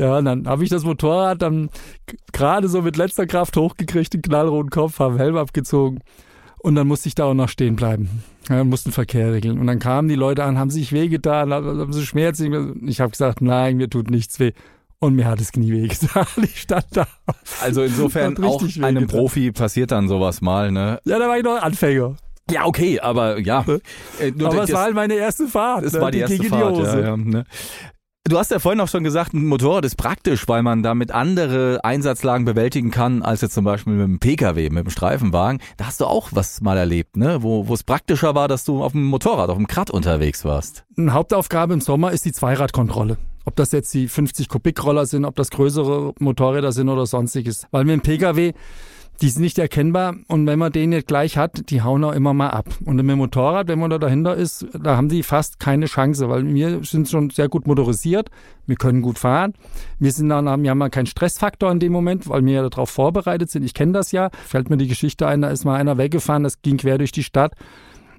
ja, 0.00 0.16
und 0.16 0.24
dann 0.24 0.48
habe 0.48 0.64
ich 0.64 0.70
das 0.70 0.82
Motorrad 0.82 1.42
dann 1.42 1.68
gerade 2.32 2.68
so 2.68 2.80
mit 2.80 2.96
letzter 2.96 3.26
Kraft 3.26 3.54
hochgekriegt, 3.58 4.14
den 4.14 4.22
knallroten 4.22 4.70
Kopf, 4.70 4.98
habe 4.98 5.18
Helm 5.18 5.36
abgezogen 5.36 6.00
und 6.56 6.74
dann 6.74 6.86
musste 6.86 7.08
ich 7.08 7.14
da 7.14 7.24
auch 7.24 7.34
noch 7.34 7.50
stehen 7.50 7.76
bleiben. 7.76 8.24
Ja, 8.48 8.64
mussten 8.64 8.92
Verkehr 8.92 9.34
regeln. 9.34 9.58
Und 9.58 9.66
dann 9.66 9.78
kamen 9.78 10.08
die 10.08 10.14
Leute 10.14 10.44
an, 10.44 10.58
haben 10.58 10.70
sich 10.70 10.92
wehgetan, 10.92 11.52
haben 11.52 11.92
sie 11.92 12.06
Schmerzen. 12.06 12.88
Ich 12.88 13.02
habe 13.02 13.10
gesagt, 13.10 13.42
nein, 13.42 13.76
mir 13.76 13.90
tut 13.90 14.10
nichts 14.10 14.40
weh. 14.40 14.52
Und 15.00 15.16
mir 15.16 15.26
hat 15.26 15.38
das 15.38 15.52
Knie 15.52 15.70
wehgetan. 15.70 16.26
Ich 16.42 16.62
stand 16.62 16.86
da. 16.92 17.06
Also 17.62 17.82
insofern 17.82 18.42
auch 18.42 18.62
einem 18.80 19.06
Profi 19.06 19.52
passiert 19.52 19.90
dann 19.90 20.08
sowas 20.08 20.40
mal, 20.40 20.72
ne? 20.72 20.98
Ja, 21.04 21.18
da 21.18 21.28
war 21.28 21.36
ich 21.36 21.44
noch 21.44 21.60
Anfänger. 21.60 22.16
Ja, 22.50 22.64
okay, 22.64 23.00
aber 23.00 23.38
ja. 23.38 23.66
Äh, 24.18 24.32
aber 24.42 24.64
es 24.64 24.72
war 24.72 24.84
halt 24.84 24.94
meine 24.94 25.14
erste 25.14 25.46
Fahrt. 25.46 25.84
Es 25.84 25.92
ne? 25.92 26.00
war 26.00 26.10
die, 26.10 26.18
die 26.18 26.22
erste 26.22 26.44
Fahrt, 26.44 26.76
die 26.76 26.82
ja, 26.82 27.00
ja, 27.00 27.16
ne? 27.16 27.44
Du 28.30 28.38
hast 28.38 28.52
ja 28.52 28.60
vorhin 28.60 28.80
auch 28.80 28.86
schon 28.86 29.02
gesagt, 29.02 29.34
ein 29.34 29.44
Motorrad 29.44 29.84
ist 29.84 29.96
praktisch, 29.96 30.46
weil 30.46 30.62
man 30.62 30.84
damit 30.84 31.10
andere 31.10 31.80
Einsatzlagen 31.82 32.44
bewältigen 32.44 32.92
kann, 32.92 33.24
als 33.24 33.40
jetzt 33.40 33.54
zum 33.54 33.64
Beispiel 33.64 33.94
mit 33.94 34.04
dem 34.04 34.20
Pkw, 34.20 34.70
mit 34.70 34.84
dem 34.84 34.90
Streifenwagen. 34.90 35.60
Da 35.78 35.86
hast 35.86 36.00
du 36.00 36.04
auch 36.04 36.28
was 36.30 36.60
mal 36.60 36.78
erlebt, 36.78 37.16
ne? 37.16 37.42
Wo, 37.42 37.66
wo 37.66 37.74
es 37.74 37.82
praktischer 37.82 38.36
war, 38.36 38.46
dass 38.46 38.62
du 38.62 38.84
auf 38.84 38.92
dem 38.92 39.02
Motorrad, 39.06 39.50
auf 39.50 39.56
dem 39.56 39.66
Krat 39.66 39.90
unterwegs 39.90 40.44
warst. 40.44 40.84
Eine 40.96 41.12
Hauptaufgabe 41.12 41.74
im 41.74 41.80
Sommer 41.80 42.12
ist 42.12 42.24
die 42.24 42.30
Zweiradkontrolle. 42.30 43.18
Ob 43.46 43.56
das 43.56 43.72
jetzt 43.72 43.92
die 43.94 44.06
50 44.06 44.48
Kubikroller 44.48 45.06
sind, 45.06 45.24
ob 45.24 45.34
das 45.34 45.50
größere 45.50 46.14
Motorräder 46.20 46.70
sind 46.70 46.88
oder 46.88 47.06
sonstiges. 47.06 47.66
Weil 47.72 47.84
mit 47.84 47.94
dem 47.94 48.00
Pkw 48.02 48.52
die 49.20 49.28
sind 49.28 49.42
nicht 49.42 49.58
erkennbar 49.58 50.16
und 50.28 50.46
wenn 50.46 50.58
man 50.58 50.72
den 50.72 50.90
nicht 50.90 51.06
gleich 51.06 51.36
hat, 51.36 51.70
die 51.70 51.82
hauen 51.82 52.02
auch 52.04 52.12
immer 52.12 52.32
mal 52.32 52.48
ab. 52.48 52.66
Und 52.84 52.96
mit 52.96 53.08
dem 53.08 53.18
Motorrad, 53.18 53.68
wenn 53.68 53.78
man 53.78 53.90
da 53.90 53.98
dahinter 53.98 54.34
ist, 54.34 54.66
da 54.72 54.96
haben 54.96 55.08
die 55.08 55.22
fast 55.22 55.60
keine 55.60 55.86
Chance, 55.86 56.28
weil 56.30 56.46
wir 56.54 56.82
sind 56.84 57.08
schon 57.08 57.28
sehr 57.30 57.48
gut 57.48 57.66
motorisiert, 57.66 58.30
wir 58.66 58.76
können 58.76 59.02
gut 59.02 59.18
fahren. 59.18 59.52
Wir 59.98 60.12
sind 60.12 60.30
dann, 60.30 60.48
haben 60.48 60.64
ja 60.64 60.88
keinen 60.88 61.06
Stressfaktor 61.06 61.70
in 61.70 61.80
dem 61.80 61.92
Moment, 61.92 62.28
weil 62.28 62.44
wir 62.44 62.54
ja 62.54 62.68
darauf 62.68 62.88
vorbereitet 62.88 63.50
sind. 63.50 63.64
Ich 63.64 63.74
kenne 63.74 63.92
das 63.92 64.12
ja. 64.12 64.30
Fällt 64.46 64.70
mir 64.70 64.76
die 64.76 64.88
Geschichte 64.88 65.26
ein, 65.26 65.42
da 65.42 65.48
ist 65.50 65.64
mal 65.64 65.76
einer 65.76 65.98
weggefahren, 65.98 66.44
das 66.44 66.62
ging 66.62 66.78
quer 66.78 66.96
durch 66.96 67.12
die 67.12 67.24
Stadt. 67.24 67.54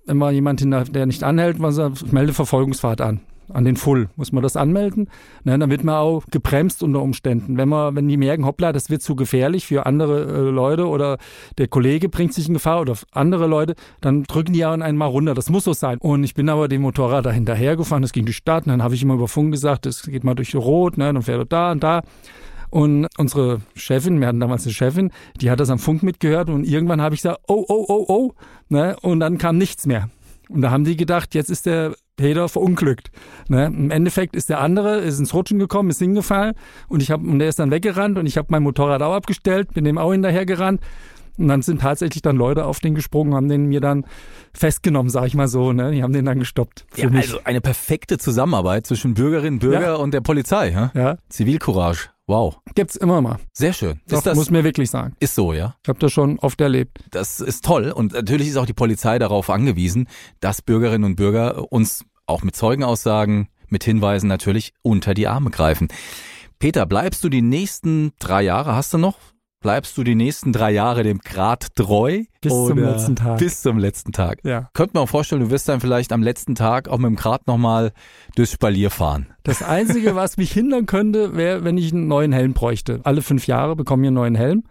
Immer 0.05 0.31
jemand, 0.31 0.61
der 0.61 1.05
nicht 1.05 1.23
anhält, 1.23 1.57
sagt, 1.69 2.03
ich 2.03 2.11
melde 2.11 2.33
Verfolgungsfahrt 2.33 3.01
an 3.01 3.21
an 3.53 3.65
den 3.65 3.75
Full 3.75 4.09
muss 4.15 4.31
man 4.31 4.43
das 4.43 4.55
anmelden. 4.55 5.09
Ne, 5.43 5.57
dann 5.57 5.69
wird 5.69 5.83
man 5.83 5.95
auch 5.95 6.23
gebremst 6.31 6.83
unter 6.83 7.01
Umständen. 7.01 7.57
Wenn 7.57 7.69
man, 7.69 7.95
wenn 7.95 8.07
die 8.07 8.17
merken, 8.17 8.45
hoppla, 8.45 8.71
das 8.71 8.89
wird 8.89 9.01
zu 9.01 9.15
gefährlich 9.15 9.65
für 9.65 9.85
andere 9.85 10.23
äh, 10.23 10.49
Leute 10.49 10.87
oder 10.87 11.17
der 11.57 11.67
Kollege 11.67 12.09
bringt 12.09 12.33
sich 12.33 12.47
in 12.47 12.53
Gefahr 12.53 12.81
oder 12.81 12.95
andere 13.11 13.47
Leute, 13.47 13.75
dann 14.01 14.23
drücken 14.23 14.53
die 14.53 14.59
ja 14.59 14.71
einmal 14.71 15.09
runter. 15.09 15.33
Das 15.33 15.49
muss 15.49 15.63
so 15.63 15.73
sein. 15.73 15.97
Und 15.99 16.23
ich 16.23 16.33
bin 16.33 16.49
aber 16.49 16.67
dem 16.67 16.81
Motorrad 16.81 17.25
da 17.25 17.31
hinterher 17.31 17.75
gefahren, 17.75 18.01
das 18.01 18.13
ging 18.13 18.25
die 18.25 18.33
Stadt, 18.33 18.65
und 18.65 18.71
dann 18.71 18.83
habe 18.83 18.95
ich 18.95 19.03
immer 19.03 19.15
über 19.15 19.27
Funk 19.27 19.51
gesagt, 19.51 19.85
das 19.85 20.03
geht 20.03 20.23
mal 20.23 20.35
durch 20.35 20.55
Rot, 20.55 20.97
ne, 20.97 21.13
dann 21.13 21.21
fährt 21.21 21.39
er 21.39 21.45
da 21.45 21.71
und 21.71 21.83
da. 21.83 22.01
Und 22.69 23.07
unsere 23.17 23.61
Chefin, 23.75 24.19
wir 24.21 24.27
hatten 24.27 24.39
damals 24.39 24.63
eine 24.63 24.73
Chefin, 24.73 25.11
die 25.41 25.51
hat 25.51 25.59
das 25.59 25.69
am 25.69 25.77
Funk 25.77 26.03
mitgehört 26.03 26.49
und 26.49 26.63
irgendwann 26.63 27.01
habe 27.01 27.15
ich 27.15 27.21
gesagt, 27.21 27.41
oh, 27.47 27.65
oh, 27.67 27.85
oh, 27.87 28.05
oh, 28.07 28.33
ne, 28.69 28.95
und 29.01 29.19
dann 29.19 29.37
kam 29.37 29.57
nichts 29.57 29.85
mehr. 29.85 30.09
Und 30.49 30.61
da 30.61 30.71
haben 30.71 30.85
die 30.85 30.97
gedacht, 30.97 31.35
jetzt 31.35 31.49
ist 31.49 31.65
der 31.65 31.95
Peter 32.15 32.49
verunglückt. 32.49 33.11
Ne? 33.47 33.65
Im 33.65 33.91
Endeffekt 33.91 34.35
ist 34.35 34.49
der 34.49 34.59
andere, 34.59 34.99
ist 34.99 35.19
ins 35.19 35.33
Rutschen 35.33 35.59
gekommen, 35.59 35.89
ist 35.89 35.99
hingefallen 35.99 36.53
und 36.87 37.01
ich 37.01 37.11
habe 37.11 37.25
und 37.27 37.39
der 37.39 37.49
ist 37.49 37.59
dann 37.59 37.71
weggerannt 37.71 38.17
und 38.17 38.25
ich 38.25 38.37
habe 38.37 38.47
mein 38.51 38.63
Motorrad 38.63 39.01
auch 39.01 39.13
abgestellt, 39.13 39.73
bin 39.73 39.85
dem 39.85 39.97
auch 39.97 40.11
hinterher 40.11 40.45
gerannt. 40.45 40.81
Und 41.37 41.47
dann 41.47 41.61
sind 41.61 41.81
tatsächlich 41.81 42.21
dann 42.21 42.35
Leute 42.35 42.65
auf 42.65 42.79
den 42.79 42.93
gesprungen, 42.93 43.33
haben 43.33 43.47
den 43.47 43.65
mir 43.65 43.81
dann 43.81 44.05
festgenommen, 44.53 45.09
sag 45.09 45.25
ich 45.25 45.33
mal 45.33 45.47
so, 45.47 45.73
ne? 45.73 45.91
Die 45.91 46.03
haben 46.03 46.13
den 46.13 46.25
dann 46.25 46.37
gestoppt. 46.37 46.85
ja, 46.95 47.09
mich. 47.09 47.21
also 47.21 47.39
eine 47.45 47.61
perfekte 47.61 48.17
Zusammenarbeit 48.17 48.85
zwischen 48.85 49.13
Bürgerinnen, 49.13 49.57
Bürger 49.57 49.81
ja. 49.81 49.95
und 49.95 50.13
der 50.13 50.21
Polizei, 50.21 50.69
ja? 50.69 50.91
ja. 50.93 51.17
Zivilcourage. 51.29 52.10
Wow. 52.27 52.59
Gibt's 52.75 52.95
immer 52.95 53.21
mal. 53.21 53.39
Sehr 53.53 53.73
schön. 53.73 53.99
Doch, 54.07 54.21
das, 54.21 54.35
muss 54.35 54.49
mir 54.49 54.63
wirklich 54.63 54.89
sagen. 54.89 55.15
Ist 55.19 55.35
so, 55.35 55.53
ja. 55.53 55.75
Ich 55.83 55.89
habe 55.89 55.99
das 55.99 56.11
schon 56.11 56.39
oft 56.39 56.61
erlebt. 56.61 56.99
Das 57.11 57.39
ist 57.39 57.65
toll 57.65 57.91
und 57.91 58.13
natürlich 58.13 58.47
ist 58.47 58.57
auch 58.57 58.65
die 58.65 58.73
Polizei 58.73 59.19
darauf 59.19 59.49
angewiesen, 59.49 60.07
dass 60.39 60.61
Bürgerinnen 60.61 61.03
und 61.03 61.15
Bürger 61.15 61.71
uns 61.71 62.05
auch 62.27 62.43
mit 62.43 62.55
Zeugenaussagen, 62.55 63.49
mit 63.67 63.83
Hinweisen 63.83 64.27
natürlich 64.27 64.73
unter 64.81 65.13
die 65.13 65.27
Arme 65.27 65.49
greifen. 65.49 65.87
Peter, 66.59 66.85
bleibst 66.85 67.23
du 67.23 67.29
die 67.29 67.41
nächsten 67.41 68.11
drei 68.19 68.43
Jahre, 68.43 68.75
hast 68.75 68.93
du 68.93 68.97
noch? 68.97 69.17
Bleibst 69.61 69.95
du 69.95 70.03
die 70.03 70.15
nächsten 70.15 70.53
drei 70.53 70.71
Jahre 70.71 71.03
dem 71.03 71.19
Grad 71.19 71.75
treu? 71.75 72.23
Bis 72.41 72.51
zum 72.51 72.79
letzten 72.79 73.15
Tag. 73.15 73.37
Bis 73.37 73.61
zum 73.61 73.77
letzten 73.77 74.11
Tag. 74.11 74.39
Ja. 74.43 74.71
Könnte 74.73 74.95
man 74.95 75.03
auch 75.03 75.09
vorstellen, 75.09 75.41
du 75.41 75.49
wirst 75.51 75.69
dann 75.69 75.79
vielleicht 75.79 76.11
am 76.11 76.23
letzten 76.23 76.55
Tag 76.55 76.89
auch 76.89 76.97
mit 76.97 77.09
dem 77.09 77.15
Grad 77.15 77.45
nochmal 77.45 77.91
durchs 78.35 78.53
Spalier 78.53 78.89
fahren. 78.89 79.27
Das 79.43 79.61
Einzige, 79.61 80.15
was 80.15 80.37
mich 80.37 80.51
hindern 80.51 80.87
könnte, 80.87 81.35
wäre, 81.35 81.63
wenn 81.63 81.77
ich 81.77 81.93
einen 81.93 82.07
neuen 82.07 82.31
Helm 82.31 82.53
bräuchte. 82.53 83.01
Alle 83.03 83.21
fünf 83.21 83.45
Jahre 83.45 83.75
bekomme 83.75 84.01
ich 84.01 84.07
einen 84.07 84.15
neuen 84.15 84.35
Helm. 84.35 84.63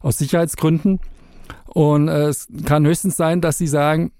Aus 0.00 0.18
Sicherheitsgründen. 0.18 1.00
Und 1.64 2.08
äh, 2.08 2.28
es 2.28 2.46
kann 2.66 2.86
höchstens 2.86 3.16
sein, 3.16 3.40
dass 3.40 3.56
sie 3.56 3.68
sagen, 3.68 4.12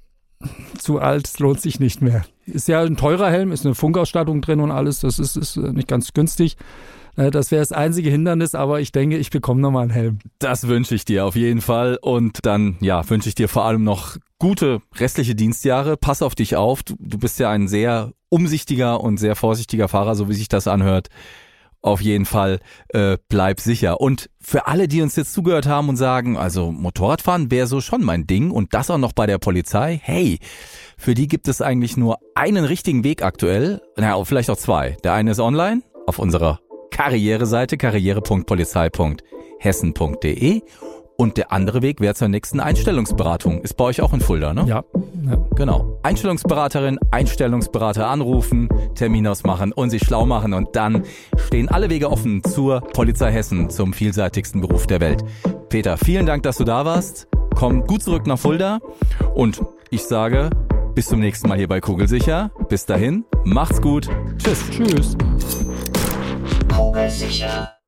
zu 0.78 0.98
alt, 0.98 1.28
es 1.28 1.38
lohnt 1.38 1.60
sich 1.60 1.78
nicht 1.78 2.00
mehr. 2.00 2.24
Ist 2.46 2.68
ja 2.68 2.80
ein 2.80 2.96
teurer 2.96 3.30
Helm, 3.30 3.52
ist 3.52 3.66
eine 3.66 3.74
Funkausstattung 3.74 4.40
drin 4.40 4.60
und 4.60 4.70
alles, 4.70 5.00
das 5.00 5.18
ist, 5.18 5.36
ist 5.36 5.58
nicht 5.58 5.88
ganz 5.88 6.14
günstig. 6.14 6.56
Äh, 7.20 7.30
das 7.30 7.50
wäre 7.50 7.60
das 7.60 7.72
einzige 7.72 8.10
Hindernis, 8.10 8.54
aber 8.54 8.80
ich 8.80 8.92
denke, 8.92 9.18
ich 9.18 9.30
bekomme 9.30 9.60
nochmal 9.60 9.82
einen 9.82 9.90
Helm. 9.90 10.18
Das 10.38 10.66
wünsche 10.66 10.94
ich 10.94 11.04
dir 11.04 11.26
auf 11.26 11.36
jeden 11.36 11.60
Fall. 11.60 11.98
Und 12.00 12.46
dann, 12.46 12.76
ja, 12.80 13.08
wünsche 13.08 13.28
ich 13.28 13.34
dir 13.34 13.48
vor 13.48 13.64
allem 13.64 13.84
noch 13.84 14.16
gute 14.38 14.80
restliche 14.96 15.34
Dienstjahre. 15.34 15.96
Pass 15.96 16.22
auf 16.22 16.34
dich 16.34 16.56
auf. 16.56 16.82
Du, 16.82 16.96
du 16.98 17.18
bist 17.18 17.38
ja 17.38 17.50
ein 17.50 17.68
sehr 17.68 18.12
umsichtiger 18.30 19.00
und 19.00 19.18
sehr 19.18 19.36
vorsichtiger 19.36 19.88
Fahrer, 19.88 20.14
so 20.14 20.28
wie 20.28 20.34
sich 20.34 20.48
das 20.48 20.66
anhört 20.66 21.08
auf 21.82 22.02
jeden 22.02 22.26
Fall 22.26 22.60
äh, 22.88 23.16
bleib 23.30 23.58
sicher. 23.58 24.02
Und 24.02 24.28
für 24.38 24.66
alle, 24.66 24.86
die 24.86 25.00
uns 25.00 25.16
jetzt 25.16 25.32
zugehört 25.32 25.64
haben 25.64 25.88
und 25.88 25.96
sagen, 25.96 26.36
also 26.36 26.70
Motorradfahren 26.70 27.50
wäre 27.50 27.66
so 27.66 27.80
schon 27.80 28.04
mein 28.04 28.26
Ding 28.26 28.50
und 28.50 28.74
das 28.74 28.90
auch 28.90 28.98
noch 28.98 29.12
bei 29.12 29.26
der 29.26 29.38
Polizei, 29.38 29.98
hey, 30.02 30.40
für 30.98 31.14
die 31.14 31.26
gibt 31.26 31.48
es 31.48 31.62
eigentlich 31.62 31.96
nur 31.96 32.18
einen 32.34 32.66
richtigen 32.66 33.02
Weg 33.02 33.22
aktuell, 33.22 33.80
naja, 33.96 34.22
vielleicht 34.26 34.50
auch 34.50 34.58
zwei. 34.58 34.98
Der 35.04 35.14
eine 35.14 35.30
ist 35.30 35.40
online 35.40 35.80
auf 36.06 36.18
unserer 36.18 36.60
Karriereseite 36.90 37.76
karriere.polizei.hessen.de 37.76 40.62
und 41.20 41.36
der 41.36 41.52
andere 41.52 41.82
Weg 41.82 42.00
wäre 42.00 42.14
zur 42.14 42.28
nächsten 42.28 42.60
Einstellungsberatung. 42.60 43.60
Ist 43.60 43.76
bei 43.76 43.84
euch 43.84 44.00
auch 44.00 44.14
in 44.14 44.20
Fulda, 44.20 44.54
ne? 44.54 44.64
Ja. 44.66 44.84
ja. 45.26 45.36
Genau. 45.54 45.98
Einstellungsberaterin, 46.02 46.98
Einstellungsberater 47.10 48.08
anrufen, 48.08 48.70
Termin 48.94 49.26
ausmachen 49.26 49.72
und 49.72 49.90
sich 49.90 50.02
schlau 50.02 50.24
machen 50.24 50.54
und 50.54 50.74
dann 50.76 51.04
stehen 51.36 51.68
alle 51.68 51.90
Wege 51.90 52.10
offen 52.10 52.42
zur 52.42 52.80
Polizei 52.80 53.32
Hessen, 53.32 53.68
zum 53.68 53.92
vielseitigsten 53.92 54.62
Beruf 54.62 54.86
der 54.86 55.00
Welt. 55.00 55.22
Peter, 55.68 55.98
vielen 55.98 56.24
Dank, 56.24 56.42
dass 56.42 56.56
du 56.56 56.64
da 56.64 56.86
warst. 56.86 57.28
Komm 57.54 57.86
gut 57.86 58.02
zurück 58.02 58.26
nach 58.26 58.38
Fulda 58.38 58.80
und 59.34 59.60
ich 59.90 60.04
sage 60.04 60.48
bis 60.94 61.08
zum 61.08 61.20
nächsten 61.20 61.48
Mal 61.48 61.58
hier 61.58 61.68
bei 61.68 61.80
Kugelsicher. 61.80 62.50
Bis 62.70 62.86
dahin, 62.86 63.24
macht's 63.44 63.82
gut. 63.82 64.08
Tschüss. 64.38 64.70
Tschüss. 64.70 65.16
Kugelsicher. 66.80 67.79